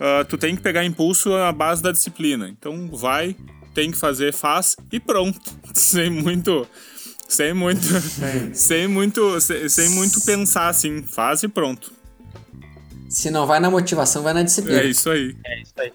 [0.00, 2.48] uh, tu tem que pegar impulso na base da disciplina.
[2.48, 3.36] Então vai,
[3.74, 5.38] tem que fazer, faz e pronto.
[5.74, 6.66] sem muito.
[7.28, 7.86] Sem muito.
[8.54, 9.40] sem muito.
[9.40, 11.02] Sem, sem muito pensar assim.
[11.02, 11.92] Faz e pronto.
[13.08, 14.80] Se não vai na motivação, vai na disciplina.
[14.80, 15.36] É isso aí.
[15.44, 15.92] É isso aí.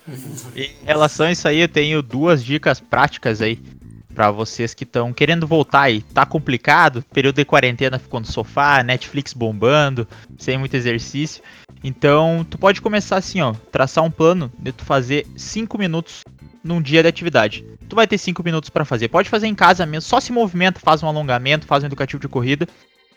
[0.55, 3.57] em relação a isso aí, eu tenho duas dicas práticas aí
[4.15, 6.01] para vocês que estão querendo voltar aí.
[6.01, 11.43] Tá complicado, período de quarentena ficou no sofá, Netflix bombando, sem muito exercício.
[11.83, 16.23] Então, tu pode começar assim, ó, traçar um plano de tu fazer 5 minutos
[16.63, 17.63] num dia de atividade.
[17.87, 19.09] Tu vai ter 5 minutos para fazer.
[19.09, 22.27] Pode fazer em casa mesmo, só se movimenta, faz um alongamento, faz um educativo de
[22.27, 22.67] corrida.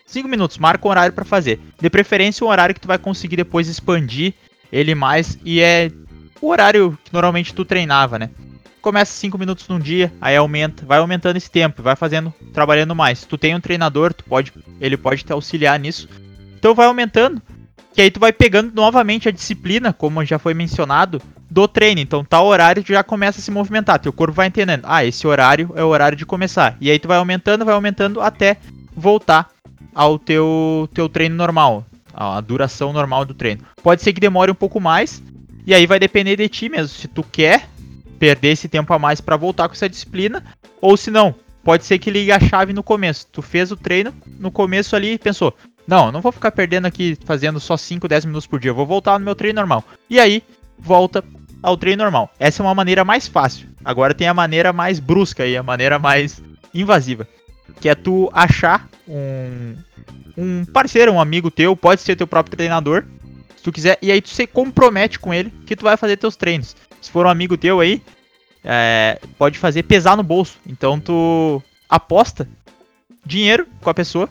[0.05, 1.61] 5 minutos, marca um horário para fazer.
[1.81, 4.35] De preferência um horário que tu vai conseguir depois expandir
[4.71, 5.91] ele mais e é
[6.41, 8.31] o horário que normalmente tu treinava, né?
[8.89, 13.23] Começa 5 minutos num dia, aí aumenta, vai aumentando esse tempo, vai fazendo, trabalhando mais.
[13.23, 16.09] Tu tem um treinador, tu pode, ele pode te auxiliar nisso.
[16.59, 17.43] Então vai aumentando,
[17.93, 21.21] que aí tu vai pegando novamente a disciplina, como já foi mencionado,
[21.51, 22.01] do treino.
[22.01, 23.99] Então, tal horário tu já começa a se movimentar.
[23.99, 24.85] Teu corpo vai entendendo.
[24.85, 26.75] Ah, esse horário é o horário de começar.
[26.81, 28.57] E aí tu vai aumentando, vai aumentando até
[28.97, 29.51] voltar
[29.95, 31.85] ao teu, teu treino normal.
[32.15, 33.61] A duração normal do treino.
[33.83, 35.23] Pode ser que demore um pouco mais.
[35.67, 36.89] E aí vai depender de ti mesmo.
[36.89, 37.69] Se tu quer
[38.19, 40.45] perder esse tempo a mais para voltar com essa disciplina.
[40.81, 43.27] Ou se não, pode ser que ligue a chave no começo.
[43.31, 45.55] Tu fez o treino no começo ali e pensou:
[45.87, 48.73] não, não vou ficar perdendo aqui fazendo só 5, 10 minutos por dia.
[48.73, 49.85] Vou voltar no meu treino normal.
[50.09, 50.43] E aí,
[50.79, 51.25] volta
[51.63, 52.31] ao treino normal.
[52.39, 53.69] Essa é uma maneira mais fácil.
[53.85, 56.43] Agora tem a maneira mais brusca e a maneira mais
[56.75, 57.27] invasiva,
[57.81, 59.75] que é tu achar um
[60.39, 63.05] um parceiro, um amigo teu, pode ser teu próprio treinador,
[63.57, 66.37] se tu quiser, e aí tu se compromete com ele que tu vai fazer teus
[66.37, 66.77] treinos.
[67.01, 68.03] Se for um amigo teu aí,
[68.65, 70.59] é, pode fazer pesar no bolso.
[70.67, 72.49] Então tu aposta
[73.25, 74.29] dinheiro com a pessoa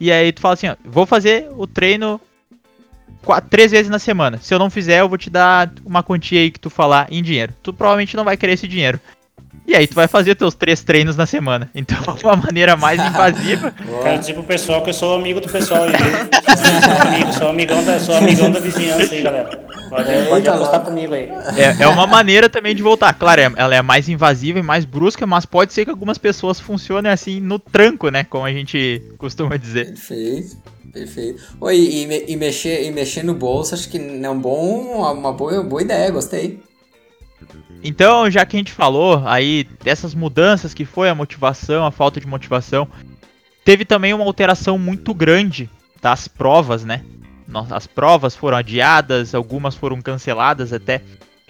[0.00, 2.20] e aí tu fala assim, ó, vou fazer o treino
[3.22, 4.38] quatro, três vezes na semana.
[4.38, 7.22] Se eu não fizer, eu vou te dar uma quantia aí que tu falar em
[7.22, 7.54] dinheiro.
[7.62, 9.00] Tu provavelmente não vai querer esse dinheiro.
[9.72, 11.70] E aí tu vai fazer teus três treinos na semana.
[11.74, 13.72] Então, uma maneira mais invasiva.
[14.02, 15.92] Quero dizer pro pessoal que eu sou amigo do pessoal aí.
[15.92, 19.48] sou, amigo, sou, amigão da, sou amigão da vizinhança aí, galera.
[19.88, 21.30] Pode, pode apostar comigo aí.
[21.56, 23.14] É, é uma maneira também de voltar.
[23.14, 26.60] Claro, é, ela é mais invasiva e mais brusca, mas pode ser que algumas pessoas
[26.60, 28.24] funcionem assim no tranco, né?
[28.24, 29.86] Como a gente costuma dizer.
[29.86, 30.54] Perfeito.
[30.92, 31.42] Perfeito.
[31.58, 35.62] Oi, e, e, mexer, e mexer no bolso, acho que é um bom, uma boa,
[35.62, 36.60] boa ideia, gostei.
[37.82, 42.20] Então, já que a gente falou aí dessas mudanças que foi a motivação, a falta
[42.20, 42.88] de motivação,
[43.64, 45.68] teve também uma alteração muito grande
[46.00, 47.04] das provas, né?
[47.70, 51.02] As provas foram adiadas, algumas foram canceladas até.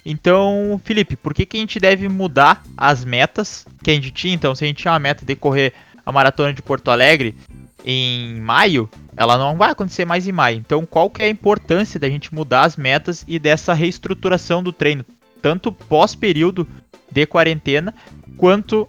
[0.05, 4.35] Então, Felipe, por que, que a gente deve mudar as metas que a gente tinha?
[4.35, 5.73] Então, se a gente tinha uma meta de correr
[6.05, 7.37] a maratona de Porto Alegre
[7.85, 10.59] em maio, ela não vai acontecer mais em maio.
[10.59, 14.73] Então, qual que é a importância da gente mudar as metas e dessa reestruturação do
[14.73, 15.05] treino?
[15.43, 16.67] Tanto pós-período
[17.11, 17.93] de quarentena
[18.39, 18.89] quanto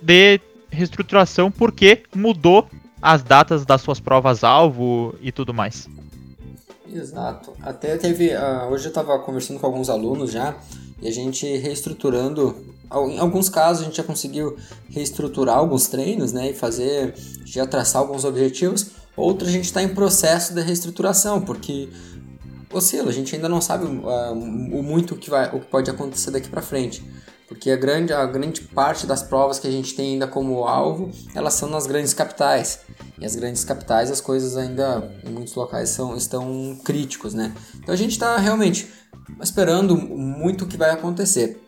[0.00, 0.38] de
[0.70, 2.68] reestruturação, porque mudou
[3.00, 5.88] as datas das suas provas-alvo e tudo mais.
[6.94, 7.52] Exato.
[7.60, 8.28] Até teve.
[8.28, 10.56] Uh, hoje eu estava conversando com alguns alunos já
[11.02, 12.54] e a gente reestruturando.
[12.92, 14.56] Em alguns casos a gente já conseguiu
[14.90, 17.14] reestruturar alguns treinos né, e fazer.
[17.44, 18.90] já traçar alguns objetivos.
[19.16, 21.88] Outros a gente está em processo de reestruturação, porque
[22.76, 26.30] oscila, a gente ainda não sabe uh, o muito que, vai, o que pode acontecer
[26.30, 27.02] daqui para frente.
[27.46, 31.10] Porque a grande, a grande parte das provas que a gente tem ainda como alvo,
[31.34, 32.80] elas são nas grandes capitais.
[33.18, 37.54] E as grandes capitais, as coisas ainda, em muitos locais, são, estão críticos, né?
[37.76, 38.90] Então a gente está realmente
[39.40, 41.60] esperando muito o que vai acontecer.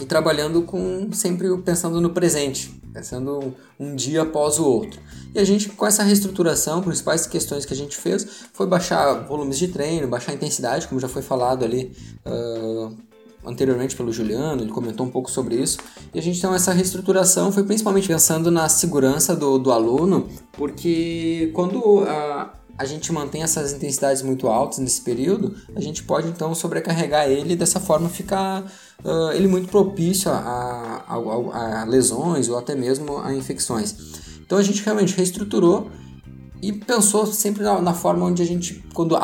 [0.00, 5.00] E trabalhando com sempre pensando no presente, pensando um dia após o outro.
[5.34, 9.58] E a gente, com essa reestruturação, principais questões que a gente fez foi baixar volumes
[9.58, 11.92] de treino, baixar a intensidade, como já foi falado ali
[12.26, 12.96] uh,
[13.44, 15.78] anteriormente pelo Juliano, ele comentou um pouco sobre isso.
[16.12, 21.50] E a gente então essa reestruturação foi principalmente pensando na segurança do, do aluno, porque
[21.54, 26.54] quando uh, a gente mantém essas intensidades muito altas nesse período, a gente pode então
[26.54, 28.62] sobrecarregar ele e dessa forma ficar
[29.04, 33.94] uh, ele muito propício a, a, a, a, lesões ou até mesmo a infecções.
[34.40, 35.90] Então a gente realmente reestruturou
[36.62, 39.14] e pensou sempre na, na forma onde a gente, quando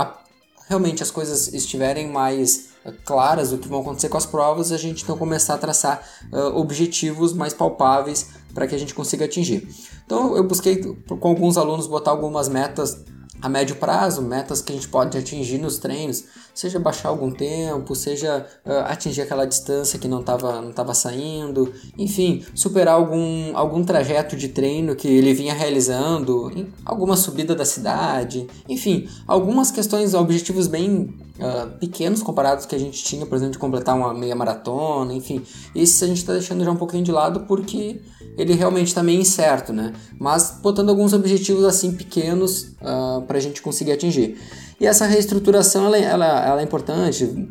[0.68, 4.76] realmente as coisas estiverem mais uh, claras do que vão acontecer com as provas, a
[4.76, 9.66] gente então começar a traçar uh, objetivos mais palpáveis para que a gente consiga atingir.
[10.04, 14.74] Então eu busquei com alguns alunos botar algumas metas a médio prazo, metas que a
[14.74, 20.08] gente pode atingir nos treinos, seja baixar algum tempo, seja uh, atingir aquela distância que
[20.08, 25.54] não estava não tava saindo, enfim, superar algum, algum trajeto de treino que ele vinha
[25.54, 26.50] realizando,
[26.84, 33.02] alguma subida da cidade, enfim, algumas questões, objetivos bem uh, pequenos comparados que a gente
[33.02, 35.42] tinha, por exemplo, de completar uma meia maratona, enfim.
[35.74, 38.00] Esse a gente está deixando já um pouquinho de lado porque
[38.36, 39.92] ele realmente está meio incerto, né?
[40.18, 44.38] Mas botando alguns objetivos assim pequenos uh, para a gente conseguir atingir.
[44.80, 47.48] E essa reestruturação ela, ela, ela é importante,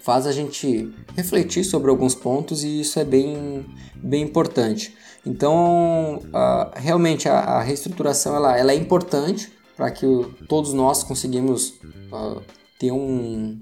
[0.00, 4.94] faz a gente refletir sobre alguns pontos e isso é bem, bem importante.
[5.24, 11.02] Então, uh, realmente a, a, reestruturação ela, ela é importante para que o, todos nós
[11.02, 11.70] conseguimos
[12.12, 12.40] uh,
[12.78, 13.58] ter um,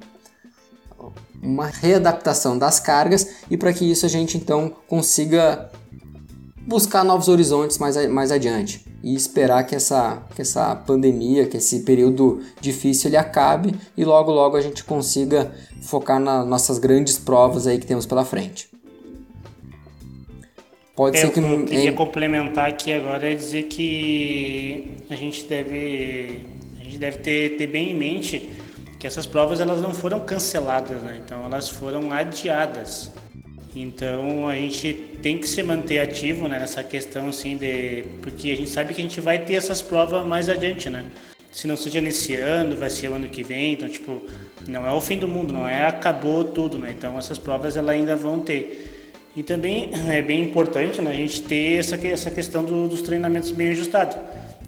[1.43, 5.71] uma readaptação das cargas e para que isso a gente então consiga
[6.67, 11.81] buscar novos horizontes mais, mais adiante e esperar que essa, que essa pandemia, que esse
[11.81, 17.67] período difícil ele acabe e logo logo a gente consiga focar nas nossas grandes provas
[17.67, 18.69] aí que temos pela frente.
[20.97, 21.61] Pode é, ser que não.
[21.61, 26.47] Eu queria complementar aqui agora é dizer que a gente deve,
[26.81, 28.49] a gente deve ter, ter bem em mente
[29.05, 31.21] que essas provas elas não foram canceladas, né?
[31.23, 33.13] então elas foram adiadas.
[33.77, 38.57] Então a gente tem que se manter ativo né, nessa questão assim de porque a
[38.57, 41.05] gente sabe que a gente vai ter essas provas mais adiante, né?
[41.53, 44.23] Se não seja nesse ano, vai ser o ano que vem, então tipo
[44.67, 46.95] não é o fim do mundo, não é acabou tudo, né?
[46.97, 49.13] Então essas provas elas ainda vão ter.
[49.37, 53.51] E também é bem importante né, a gente ter essa, essa questão do, dos treinamentos
[53.51, 54.17] bem ajustados.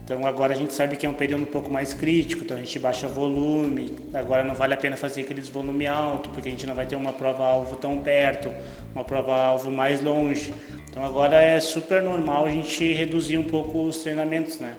[0.06, 2.60] Então agora a gente sabe que é um período um pouco mais crítico, então a
[2.60, 3.92] gente baixa volume.
[4.14, 6.94] Agora não vale a pena fazer aqueles volume alto, porque a gente não vai ter
[6.94, 8.52] uma prova alvo tão perto,
[8.94, 10.54] uma prova alvo mais longe.
[10.88, 14.76] Então agora é super normal a gente reduzir um pouco os treinamentos, né?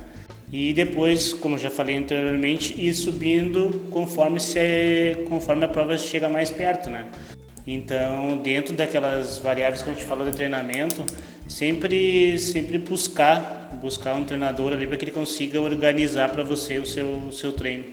[0.49, 6.49] E depois, como já falei anteriormente, ir subindo conforme se conforme a prova chega mais
[6.49, 7.05] perto, né?
[7.67, 11.03] Então, dentro daquelas variáveis que a gente falou de treinamento,
[11.49, 16.85] sempre sempre buscar buscar um treinador ali para que ele consiga organizar para você o
[16.85, 17.85] seu o seu treino.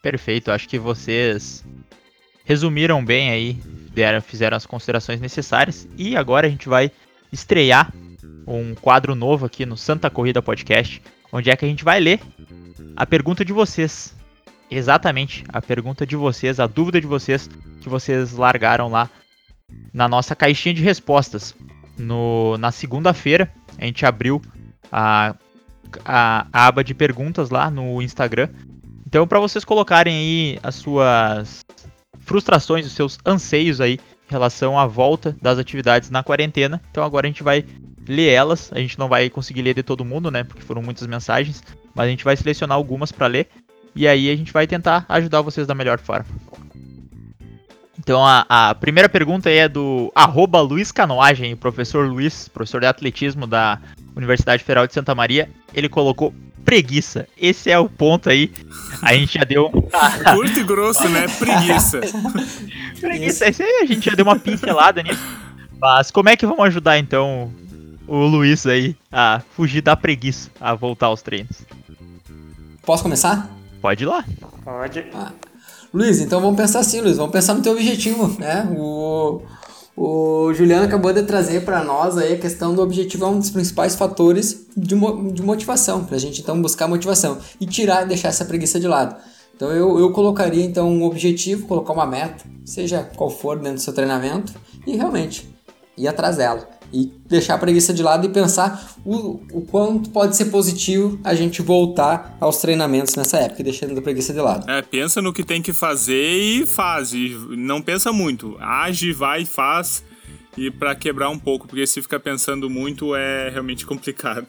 [0.00, 1.64] Perfeito, acho que vocês
[2.44, 3.52] resumiram bem aí,
[3.92, 6.90] deram, fizeram as considerações necessárias e agora a gente vai
[7.32, 7.92] estrear
[8.46, 12.20] um quadro novo aqui no Santa Corrida Podcast, onde é que a gente vai ler
[12.96, 14.14] a pergunta de vocês.
[14.70, 17.48] Exatamente, a pergunta de vocês, a dúvida de vocês
[17.80, 19.10] que vocês largaram lá
[19.92, 21.54] na nossa caixinha de respostas.
[21.98, 24.40] No, na segunda-feira, a gente abriu
[24.90, 25.34] a,
[26.04, 28.48] a, a, aba de perguntas lá no Instagram.
[29.06, 31.64] Então, para vocês colocarem aí as suas
[32.20, 36.80] frustrações, os seus anseios aí em relação à volta das atividades na quarentena.
[36.90, 37.64] Então, agora a gente vai
[38.06, 38.70] ler elas.
[38.72, 40.44] A gente não vai conseguir ler de todo mundo, né?
[40.44, 41.62] Porque foram muitas mensagens.
[41.94, 43.48] Mas a gente vai selecionar algumas para ler.
[43.94, 46.26] E aí a gente vai tentar ajudar vocês da melhor forma.
[48.08, 52.86] Então a, a primeira pergunta é do arroba Luiz Canoagem, o professor Luiz, professor de
[52.86, 53.78] atletismo da
[54.16, 55.50] Universidade Federal de Santa Maria.
[55.74, 56.32] Ele colocou
[56.64, 57.28] preguiça.
[57.36, 58.50] Esse é o ponto aí.
[59.02, 59.68] A gente já deu.
[60.32, 61.26] Curto e grosso, né?
[61.38, 62.00] Preguiça.
[62.98, 63.46] preguiça.
[63.46, 65.22] Esse aí a gente já deu uma pincelada nisso.
[65.78, 67.52] Mas como é que vamos ajudar então
[68.06, 71.60] o Luiz aí a fugir da preguiça, a voltar aos treinos?
[72.86, 73.50] Posso começar?
[73.82, 74.24] Pode ir lá.
[74.64, 75.04] Pode.
[75.12, 75.30] Ah,
[75.92, 78.68] Luiz, então vamos pensar assim, Luiz, vamos pensar no teu objetivo, né?
[78.78, 79.40] O,
[79.96, 83.50] o Juliano acabou de trazer para nós aí a questão do objetivo é um dos
[83.50, 84.94] principais fatores de,
[85.32, 88.86] de motivação, para a gente então buscar motivação e tirar e deixar essa preguiça de
[88.86, 89.16] lado.
[89.56, 93.80] Então eu, eu colocaria então um objetivo, colocar uma meta, seja qual for dentro do
[93.80, 94.54] seu treinamento,
[94.86, 95.48] e realmente
[95.96, 100.36] ir atrás dela e deixar a preguiça de lado e pensar o, o quanto pode
[100.36, 104.70] ser positivo a gente voltar aos treinamentos nessa época, deixando a preguiça de lado.
[104.70, 107.12] É, pensa no que tem que fazer e faz.
[107.12, 108.56] E não pensa muito.
[108.60, 110.02] Age, vai, faz.
[110.56, 114.48] E para quebrar um pouco, porque se ficar pensando muito é realmente complicado.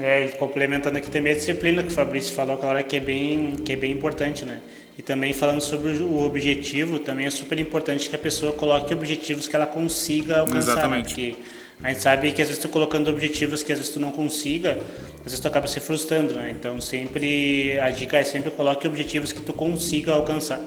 [0.00, 3.72] É, complementando aqui também a disciplina que o Fabrício falou agora que é bem, que
[3.72, 4.60] é bem importante, né?
[5.02, 9.48] E também falando sobre o objetivo, também é super importante que a pessoa coloque objetivos
[9.48, 10.54] que ela consiga alcançar.
[10.54, 10.72] Né?
[10.72, 11.08] Exatamente.
[11.08, 11.36] Porque
[11.82, 14.78] a gente sabe que às vezes tu colocando objetivos que às vezes tu não consiga,
[15.18, 16.50] às vezes tu acaba se frustrando, né?
[16.52, 20.60] Então sempre a dica é sempre coloque objetivos que tu consiga alcançar.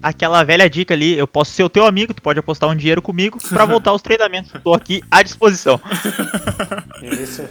[0.00, 3.02] Aquela velha dica ali, eu posso ser o teu amigo, tu pode apostar um dinheiro
[3.02, 4.54] comigo para voltar aos treinamentos.
[4.54, 5.80] Estou aqui à disposição.
[7.02, 7.42] Isso.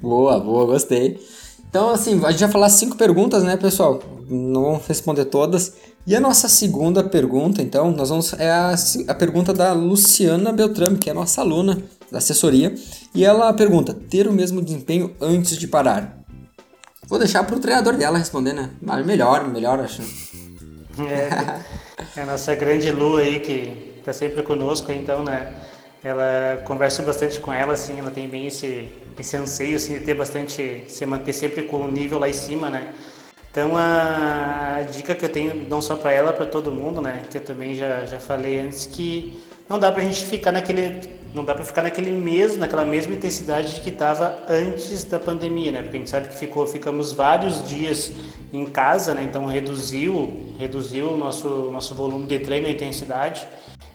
[0.00, 1.20] boa, boa, gostei.
[1.78, 4.02] Então, assim, a gente vai falar cinco perguntas, né, pessoal?
[4.28, 5.74] Não vamos responder todas.
[6.04, 8.74] E a nossa segunda pergunta, então, nós vamos é a,
[9.06, 11.80] a pergunta da Luciana Beltrame, que é nossa aluna
[12.10, 12.74] da assessoria.
[13.14, 16.18] E ela pergunta: ter o mesmo desempenho antes de parar?
[17.06, 18.70] Vou deixar para o treinador dela responder, né?
[18.82, 20.02] Mas melhor, melhor, acho.
[21.00, 21.60] É,
[22.16, 25.54] é a nossa grande Lu aí, que está sempre conosco, então, né?
[26.02, 28.88] Ela conversa bastante com ela, assim, ela tem bem esse
[29.22, 32.70] esse anseio assim, de ter bastante, se manter sempre com o nível lá em cima,
[32.70, 32.92] né?
[33.50, 37.22] Então a, a dica que eu tenho, não só para ela, para todo mundo, né?
[37.30, 41.00] Que eu também já, já falei antes, que não dá para a gente ficar naquele,
[41.34, 45.82] não dá para ficar naquele mesmo, naquela mesma intensidade que estava antes da pandemia, né?
[45.82, 48.12] Porque a gente sabe que ficou, ficamos vários dias
[48.52, 49.24] em casa, né?
[49.24, 53.46] Então reduziu, reduziu o nosso nosso volume de treino e intensidade.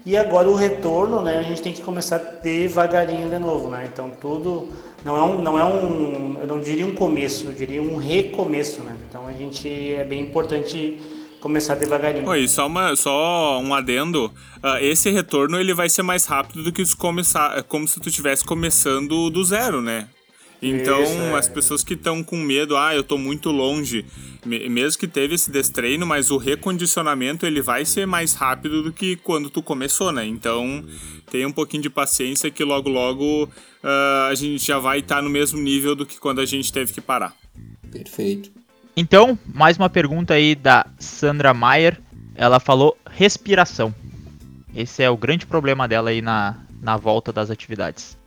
[0.06, 1.38] E agora o retorno, né?
[1.40, 3.90] A gente tem que começar devagarinho de novo, né?
[3.92, 4.70] Então tudo
[5.04, 8.82] não é um, não é um, eu não diria um começo, eu diria um recomeço,
[8.82, 8.96] né?
[9.10, 11.00] Então a gente é bem importante
[11.42, 12.28] começar devagarinho.
[12.28, 14.32] Oi, só, uma, só um adendo.
[14.64, 18.46] Uh, esse retorno ele vai ser mais rápido do que começar, como se tu estivesse
[18.46, 20.08] começando do zero, né?
[20.64, 21.38] Então, Isso, é.
[21.38, 24.06] as pessoas que estão com medo, ah, eu estou muito longe,
[24.46, 29.18] mesmo que teve esse destreino, mas o recondicionamento ele vai ser mais rápido do que
[29.18, 30.26] quando tu começou, né?
[30.26, 30.82] Então,
[31.30, 35.22] tenha um pouquinho de paciência que logo logo uh, a gente já vai estar tá
[35.22, 37.36] no mesmo nível do que quando a gente teve que parar.
[37.92, 38.50] Perfeito.
[38.96, 42.00] Então, mais uma pergunta aí da Sandra Maier.
[42.36, 43.94] Ela falou respiração.
[44.74, 48.18] Esse é o grande problema dela aí na, na volta das atividades.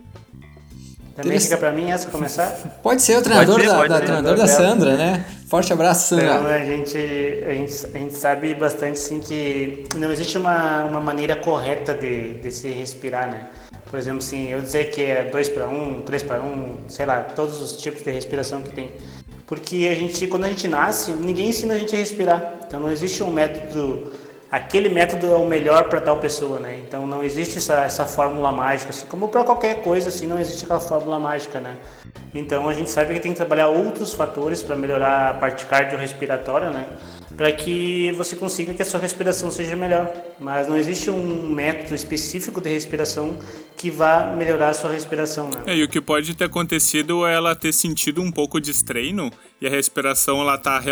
[1.17, 2.79] Também fica para mim essa começar?
[2.83, 5.25] Pode ser o treinador, ser, da, da, treinador da Sandra, né?
[5.49, 6.27] Forte abraço, Sandra.
[6.27, 11.01] Então, a, gente, a, gente, a gente sabe bastante sim que não existe uma, uma
[11.01, 13.47] maneira correta de, de se respirar, né?
[13.91, 17.21] Por exemplo, assim, eu dizer que é 2 para 1, 3 para 1, sei lá,
[17.23, 18.91] todos os tipos de respiração que tem.
[19.47, 22.55] Porque a gente, quando a gente nasce, ninguém ensina a gente a respirar.
[22.67, 24.13] Então não existe um método
[24.51, 26.81] aquele método é o melhor para tal pessoa, né?
[26.87, 30.65] Então não existe essa, essa fórmula mágica, assim, como para qualquer coisa, assim, não existe
[30.65, 31.77] aquela fórmula mágica, né?
[32.35, 36.71] Então a gente sabe que tem que trabalhar outros fatores para melhorar a parte cardiorrespiratória,
[36.71, 36.87] né?
[37.35, 40.13] Para que você consiga que a sua respiração seja melhor.
[40.39, 43.39] Mas não existe um método específico de respiração
[43.77, 45.63] que vá melhorar a sua respiração, né?
[45.67, 49.31] É, e o que pode ter acontecido é ela ter sentido um pouco de estreino
[49.61, 50.83] e a respiração ela tá,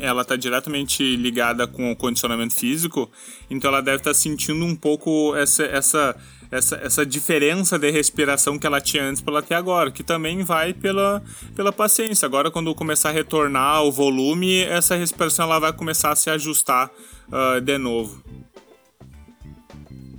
[0.00, 3.10] ela tá diretamente ligada com o condicionamento físico,
[3.50, 6.16] então ela deve estar tá sentindo um pouco essa, essa,
[6.54, 10.44] essa, essa diferença de respiração que ela tinha antes para ela ter agora, que também
[10.44, 11.20] vai pela,
[11.56, 12.26] pela paciência.
[12.26, 16.90] Agora, quando começar a retornar o volume, essa respiração ela vai começar a se ajustar
[17.28, 18.22] uh, de novo.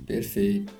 [0.06, 0.72] Perfeito.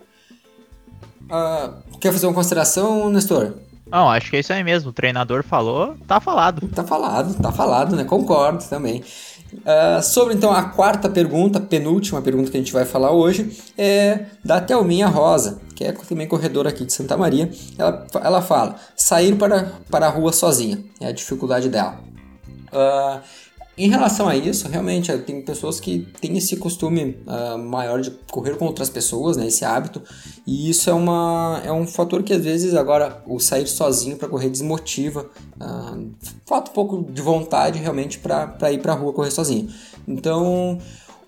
[1.25, 3.55] Uh, quer fazer uma consideração, Nestor?
[3.91, 4.91] Não, acho que é isso aí mesmo.
[4.91, 6.69] O treinador falou, tá falado.
[6.69, 8.05] Tá falado, tá falado, né?
[8.05, 9.03] Concordo também.
[9.59, 14.27] Uh, sobre então a quarta pergunta, penúltima pergunta que a gente vai falar hoje, é
[14.45, 17.51] da Thelminha Rosa, que é também corredora aqui de Santa Maria.
[17.79, 21.99] Ela, ela fala: sair para, para a rua sozinha, é a dificuldade dela.
[22.73, 23.21] Uh,
[23.79, 28.57] em relação a isso, realmente, tem pessoas que têm esse costume uh, maior de correr
[28.57, 30.01] com outras pessoas, né, esse hábito,
[30.47, 34.29] e isso é, uma, é um fator que às vezes agora o sair sozinho para
[34.29, 35.29] correr desmotiva,
[35.61, 36.11] uh,
[36.47, 39.69] falta um pouco de vontade realmente para ir para a rua correr sozinho.
[40.09, 40.79] Então,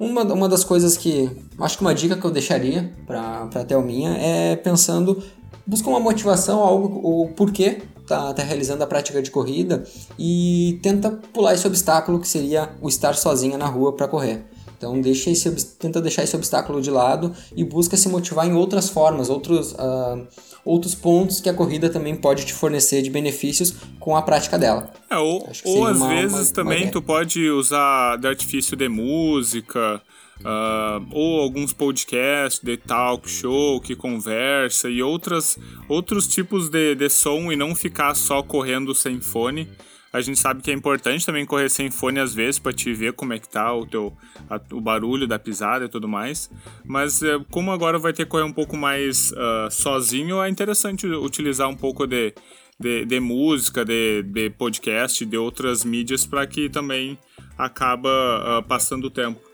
[0.00, 1.30] uma, uma das coisas que,
[1.60, 5.22] acho que uma dica que eu deixaria para a Thelminha é pensando,
[5.66, 9.84] busca uma motivação, algo, o porquê tá, tá realizando a prática de corrida
[10.18, 14.44] e tenta pular esse obstáculo que seria o estar sozinha na rua para correr.
[14.78, 18.88] Então deixa esse, tenta deixar esse obstáculo de lado e busca se motivar em outras
[18.88, 20.26] formas, outros, uh,
[20.64, 24.92] outros pontos que a corrida também pode te fornecer de benefícios com a prática dela.
[25.10, 28.88] É, ou, ou às uma, vezes uma, também uma tu pode usar de artifício de
[28.88, 30.00] música,
[30.40, 35.58] Uh, ou alguns podcasts de talk show que conversa e outras,
[35.88, 39.68] outros tipos de, de som e não ficar só correndo sem fone.
[40.12, 43.12] A gente sabe que é importante também correr sem fone às vezes para te ver
[43.12, 44.16] como é que tá o teu
[44.48, 46.50] a, o barulho da pisada e tudo mais.
[46.84, 51.06] Mas uh, como agora vai ter que correr um pouco mais uh, sozinho, é interessante
[51.06, 52.32] utilizar um pouco de,
[52.78, 57.18] de, de música, de, de podcast, de outras mídias para que também
[57.58, 59.47] acaba ah, passando o tempo.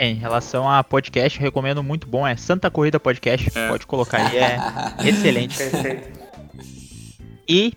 [0.00, 3.68] É, em relação a podcast, eu recomendo muito bom, é Santa Corrida Podcast, é.
[3.68, 4.58] pode colocar aí, é
[5.06, 5.58] excelente.
[7.46, 7.74] E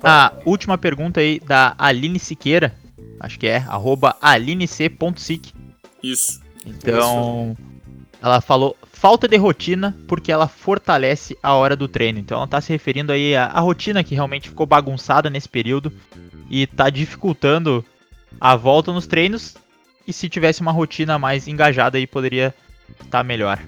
[0.00, 2.72] a última pergunta aí da Aline Siqueira,
[3.18, 5.52] acho que é, arroba alinec.sic.
[6.00, 6.40] Isso.
[6.64, 7.68] Então, Isso.
[8.22, 12.20] ela falou falta de rotina porque ela fortalece a hora do treino.
[12.20, 15.92] Então ela está se referindo aí à, à rotina que realmente ficou bagunçada nesse período
[16.48, 17.84] e está dificultando
[18.40, 19.56] a volta nos treinos
[20.10, 22.54] e se tivesse uma rotina mais engajada aí poderia
[23.00, 23.58] estar tá melhor.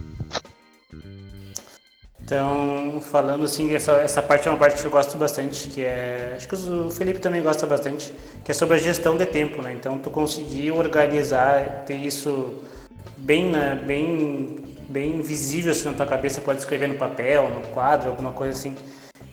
[2.24, 6.34] Então, falando assim, essa, essa parte é uma parte que eu gosto bastante, que é,
[6.36, 8.12] acho que o Felipe também gosta bastante,
[8.45, 9.72] que é sobre a gestão de tempo, né?
[9.72, 12.62] Então, tu conseguir organizar, ter isso
[13.16, 13.53] bem,
[13.84, 18.57] bem, bem visível assim na tua cabeça, pode escrever no papel, no quadro, alguma coisa
[18.57, 18.74] assim,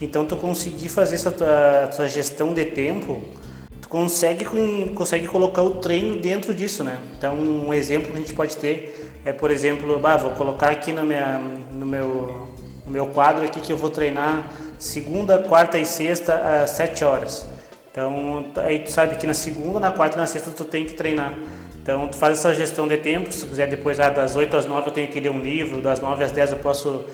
[0.02, 3.24] Então, tu conseguir fazer essa tua, tua gestão de tempo,
[3.90, 4.46] consegue,
[4.94, 7.00] consegue colocar o treino dentro disso, né?
[7.18, 10.94] Então, um exemplo que a gente pode ter é, por exemplo, bah, vou colocar aqui
[10.94, 11.40] no, minha,
[11.72, 12.48] no, meu,
[12.86, 17.46] no meu quadro aqui que eu vou treinar segunda, quarta e sexta às sete horas.
[17.92, 20.94] Então, aí tu sabe que na segunda, na quarta e na sexta tu tem que
[20.94, 21.34] treinar.
[21.82, 24.88] Então, tu faz essa gestão de tempo, se quiser depois, ah, das 8 às 9
[24.88, 27.06] eu tenho que ler um livro, das 9 às 10 eu posso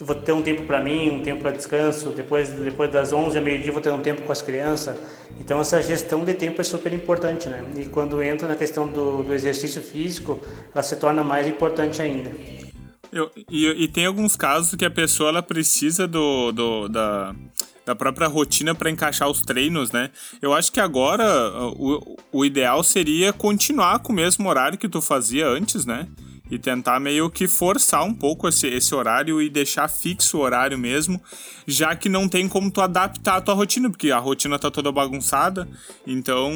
[0.00, 3.44] vou ter um tempo para mim, um tempo para descanso, depois, depois das 11 ao
[3.44, 4.96] meio-dia vou ter um tempo com as crianças.
[5.40, 7.64] Então essa gestão de tempo é super importante, né?
[7.76, 10.40] E quando entra na questão do, do exercício físico,
[10.72, 12.30] ela se torna mais importante ainda.
[13.12, 17.34] Eu, e, e, tem alguns casos que a pessoa ela precisa do, do da,
[17.86, 20.10] da própria rotina para encaixar os treinos, né?
[20.42, 21.24] Eu acho que agora
[21.74, 26.06] o, o ideal seria continuar com o mesmo horário que tu fazia antes, né?
[26.50, 30.78] E tentar meio que forçar um pouco esse, esse horário e deixar fixo o horário
[30.78, 31.20] mesmo,
[31.66, 34.90] já que não tem como tu adaptar a tua rotina, porque a rotina tá toda
[34.90, 35.68] bagunçada,
[36.06, 36.52] então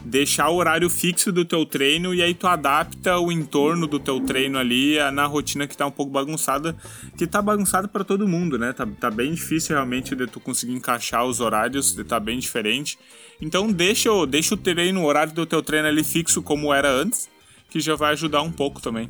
[0.00, 4.20] deixar o horário fixo do teu treino e aí tu adapta o entorno do teu
[4.20, 6.76] treino ali na rotina que tá um pouco bagunçada,
[7.16, 8.72] que tá bagunçada para todo mundo, né?
[8.72, 12.98] Tá, tá bem difícil realmente de tu conseguir encaixar os horários, tá bem diferente.
[13.40, 17.28] Então deixa, deixa o treino, o horário do teu treino ali fixo como era antes,
[17.72, 19.08] que já vai ajudar um pouco também.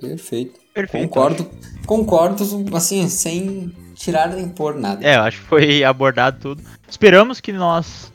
[0.00, 0.60] Perfeito.
[0.72, 1.08] Perfeito.
[1.08, 1.50] Concordo,
[1.84, 2.44] concordo,
[2.76, 5.04] assim, sem tirar nem pôr nada.
[5.04, 6.62] É, eu acho que foi abordado tudo.
[6.88, 8.12] Esperamos que nós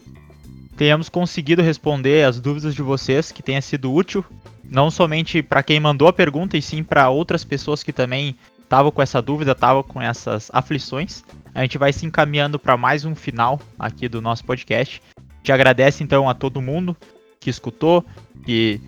[0.78, 4.24] tenhamos conseguido responder as dúvidas de vocês, que tenha sido útil,
[4.64, 8.92] não somente para quem mandou a pergunta, e sim para outras pessoas que também estavam
[8.92, 11.24] com essa dúvida, estavam com essas aflições.
[11.54, 15.02] A gente vai se encaminhando para mais um final aqui do nosso podcast.
[15.44, 16.96] Te agradece então a todo mundo
[17.42, 18.06] que escutou,
[18.46, 18.80] que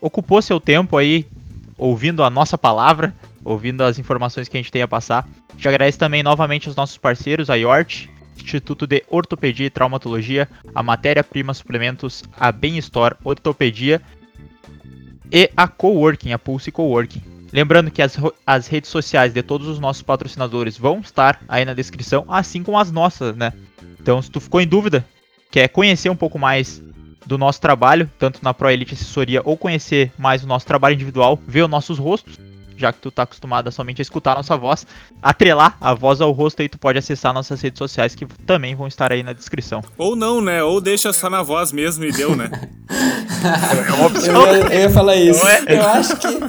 [0.00, 1.26] ocupou seu tempo aí
[1.76, 3.14] ouvindo a nossa palavra,
[3.44, 5.28] ouvindo as informações que a gente tem a passar.
[5.58, 8.08] Te agradeço também novamente aos nossos parceiros, a IORT,
[8.42, 14.00] Instituto de Ortopedia e Traumatologia, a Matéria Prima Suplementos, a Bem Store Ortopedia
[15.30, 17.22] e a Coworking, a Pulse Coworking.
[17.52, 18.16] Lembrando que as,
[18.46, 22.78] as redes sociais de todos os nossos patrocinadores vão estar aí na descrição, assim como
[22.78, 23.52] as nossas, né?
[24.00, 25.04] Então, se tu ficou em dúvida,
[25.50, 26.82] quer conhecer um pouco mais
[27.30, 31.38] do nosso trabalho, tanto na Pro Elite Assessoria, ou conhecer mais o nosso trabalho individual,
[31.46, 32.36] ver os nossos rostos,
[32.76, 34.84] já que tu tá acostumado a somente a escutar a nossa voz,
[35.22, 38.88] atrelar a voz ao rosto aí, tu pode acessar nossas redes sociais que também vão
[38.88, 39.80] estar aí na descrição.
[39.96, 40.60] Ou não, né?
[40.64, 42.50] Ou deixa só na voz mesmo e deu, né?
[43.86, 44.46] é uma opção.
[44.46, 45.46] Eu, eu ia falar isso.
[45.46, 45.64] É?
[45.68, 46.40] Eu acho que,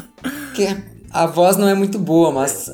[0.56, 0.78] que
[1.12, 2.72] a voz não é muito boa, mas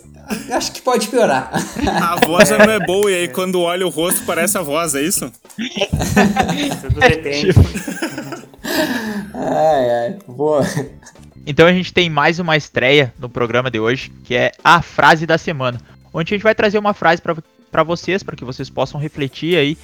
[0.51, 1.51] acho que pode piorar.
[1.85, 4.95] A voz já não é boa e aí quando olha o rosto parece a voz,
[4.95, 5.31] é isso?
[6.81, 7.49] Tudo depende.
[9.33, 10.63] ai, ai, boa.
[11.45, 15.25] Então a gente tem mais uma estreia no programa de hoje, que é a frase
[15.25, 15.79] da semana,
[16.13, 17.21] onde a gente vai trazer uma frase
[17.71, 19.77] para vocês, para que vocês possam refletir aí.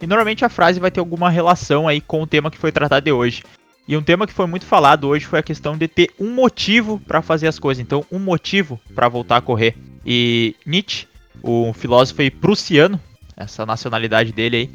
[0.00, 3.04] E normalmente a frase vai ter alguma relação aí com o tema que foi tratado
[3.04, 3.42] de hoje.
[3.88, 7.00] E um tema que foi muito falado hoje foi a questão de ter um motivo
[7.00, 7.80] para fazer as coisas.
[7.80, 9.74] Então, um motivo para voltar a correr.
[10.04, 11.06] E Nietzsche,
[11.42, 13.00] o filósofo prussiano,
[13.34, 14.70] essa nacionalidade dele aí,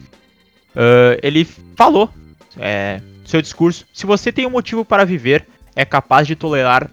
[0.76, 1.46] uh, ele
[1.76, 2.10] falou,
[2.58, 6.90] é, seu discurso, se você tem um motivo para viver, é capaz de tolerar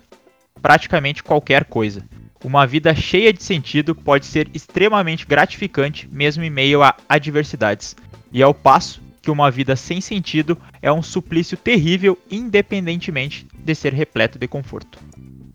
[0.61, 2.05] praticamente qualquer coisa.
[2.45, 7.97] Uma vida cheia de sentido pode ser extremamente gratificante, mesmo em meio a adversidades.
[8.31, 13.93] E ao passo que uma vida sem sentido é um suplício terrível, independentemente de ser
[13.93, 14.99] repleto de conforto.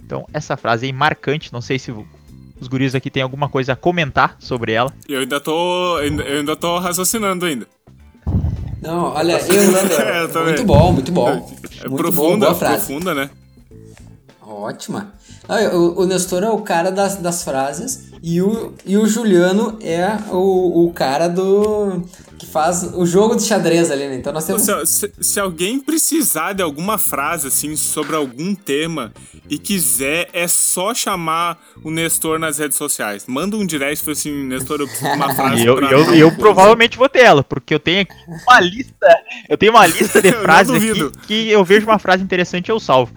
[0.04, 3.76] Então, essa frase é marcante, não sei se os guris aqui têm alguma coisa a
[3.76, 4.94] comentar sobre ela.
[5.10, 7.68] Eu ainda tô, eu ainda tô raciocinando ainda.
[8.82, 11.30] Não, olha, eu, é, muito bom, muito bom.
[11.30, 13.30] É, muito profunda, bom, profunda, né?
[14.42, 15.15] Ótima.
[15.74, 20.18] O, o Nestor é o cara das, das frases e o, e o Juliano é
[20.32, 22.04] o, o cara do.
[22.40, 24.16] que faz o jogo de xadrez ali, né?
[24.16, 24.64] Então nós temos.
[24.64, 29.14] Se, se, se, alguém precisar de alguma frase, assim, sobre algum tema
[29.48, 33.26] e quiser, é só chamar o Nestor nas redes sociais.
[33.28, 35.64] Manda um direct e assim: Nestor, eu preciso de uma frase.
[35.64, 39.08] eu, eu, eu, eu provavelmente vou ter ela, porque eu tenho uma lista.
[39.48, 42.80] Eu tenho uma lista de frases aqui que eu vejo uma frase interessante e eu
[42.80, 43.14] salvo.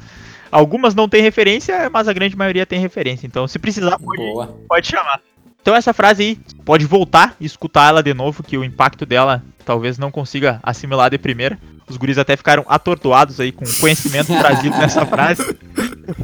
[0.50, 3.26] Algumas não tem referência, mas a grande maioria tem referência.
[3.26, 5.20] Então, se precisar, pode, pode chamar.
[5.60, 9.42] Então, essa frase aí, pode voltar e escutar ela de novo, que o impacto dela
[9.64, 11.58] talvez não consiga assimilar de primeira.
[11.88, 15.42] Os guris até ficaram atordoados aí com o conhecimento trazido nessa frase.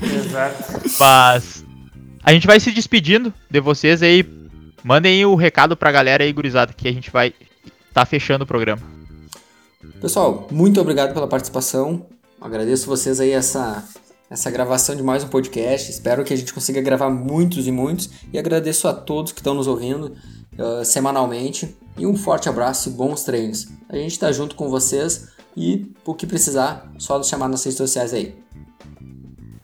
[0.03, 0.91] Exato.
[0.99, 1.65] Mas
[2.23, 4.25] a gente vai se despedindo de vocês aí.
[4.83, 7.35] Mandem aí o recado pra galera aí, gurizada, que a gente vai
[7.93, 8.83] tá fechando o programa.
[10.01, 12.07] Pessoal, muito obrigado pela participação.
[12.41, 13.83] Agradeço vocês aí essa
[14.31, 15.91] essa gravação de mais um podcast.
[15.91, 18.11] Espero que a gente consiga gravar muitos e muitos.
[18.33, 20.17] E agradeço a todos que estão nos ouvindo
[20.59, 21.77] uh, semanalmente.
[21.97, 23.69] E um forte abraço e bons treinos.
[23.89, 27.79] A gente está junto com vocês e o que precisar, só nos chamar nas redes
[27.79, 28.35] sociais aí.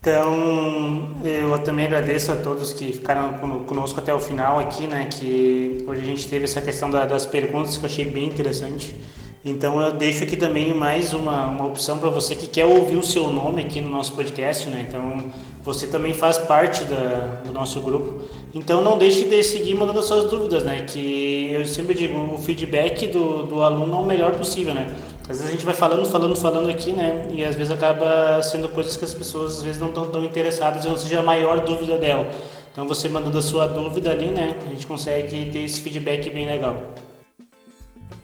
[0.01, 3.35] Então, eu também agradeço a todos que ficaram
[3.67, 5.07] conosco até o final aqui, né?
[5.07, 8.97] Que hoje a gente teve essa questão das perguntas que eu achei bem interessante.
[9.43, 13.03] Então eu deixo aqui também mais uma, uma opção para você que quer ouvir o
[13.03, 14.85] seu nome aqui no nosso podcast, né?
[14.87, 15.33] Então
[15.65, 18.23] você também faz parte da, do nosso grupo.
[18.53, 20.85] Então não deixe de seguir mandando suas dúvidas, né?
[20.87, 24.95] Que eu sempre digo, o feedback do, do aluno é o melhor possível, né?
[25.23, 27.27] Às vezes a gente vai falando, falando, falando aqui, né?
[27.31, 30.85] E às vezes acaba sendo coisas que as pessoas às vezes não estão tão interessadas
[30.85, 32.29] ou seja a maior dúvida dela.
[32.73, 34.55] Então você mandando a sua dúvida ali, né?
[34.67, 36.77] A gente consegue ter esse feedback bem legal.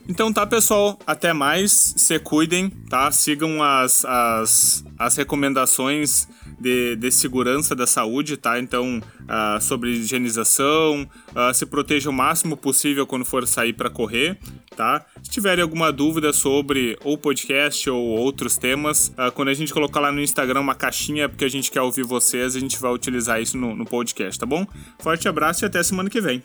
[0.08, 0.98] Então tá, pessoal.
[1.06, 1.94] Até mais.
[1.96, 3.10] Se cuidem, tá?
[3.10, 6.28] Sigam as, as, as recomendações
[6.58, 8.58] de, de segurança da saúde, tá?
[8.58, 14.38] Então, uh, sobre higienização, uh, se proteja o máximo possível quando for sair para correr,
[14.76, 15.04] tá?
[15.22, 20.00] Se tiverem alguma dúvida sobre ou podcast ou outros temas, uh, quando a gente colocar
[20.00, 23.40] lá no Instagram uma caixinha porque a gente quer ouvir vocês, a gente vai utilizar
[23.40, 24.66] isso no, no podcast, tá bom?
[25.00, 26.42] Forte abraço e até semana que vem.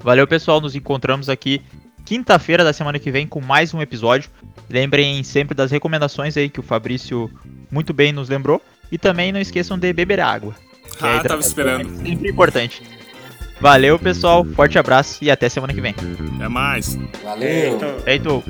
[0.00, 0.60] Valeu, pessoal.
[0.60, 1.62] Nos encontramos aqui
[2.06, 4.30] quinta-feira da semana que vem com mais um episódio.
[4.70, 7.28] Lembrem sempre das recomendações aí que o Fabrício
[7.70, 8.62] muito bem nos lembrou.
[8.90, 10.54] E também não esqueçam de beber água.
[11.00, 11.92] Ah, tava esperando.
[11.92, 12.82] É sempre importante.
[13.60, 14.44] Valeu, pessoal.
[14.44, 15.94] Forte abraço e até semana que vem.
[16.36, 16.96] Até mais.
[17.24, 17.78] Valeu.
[18.04, 18.04] Feito.
[18.04, 18.44] Feito.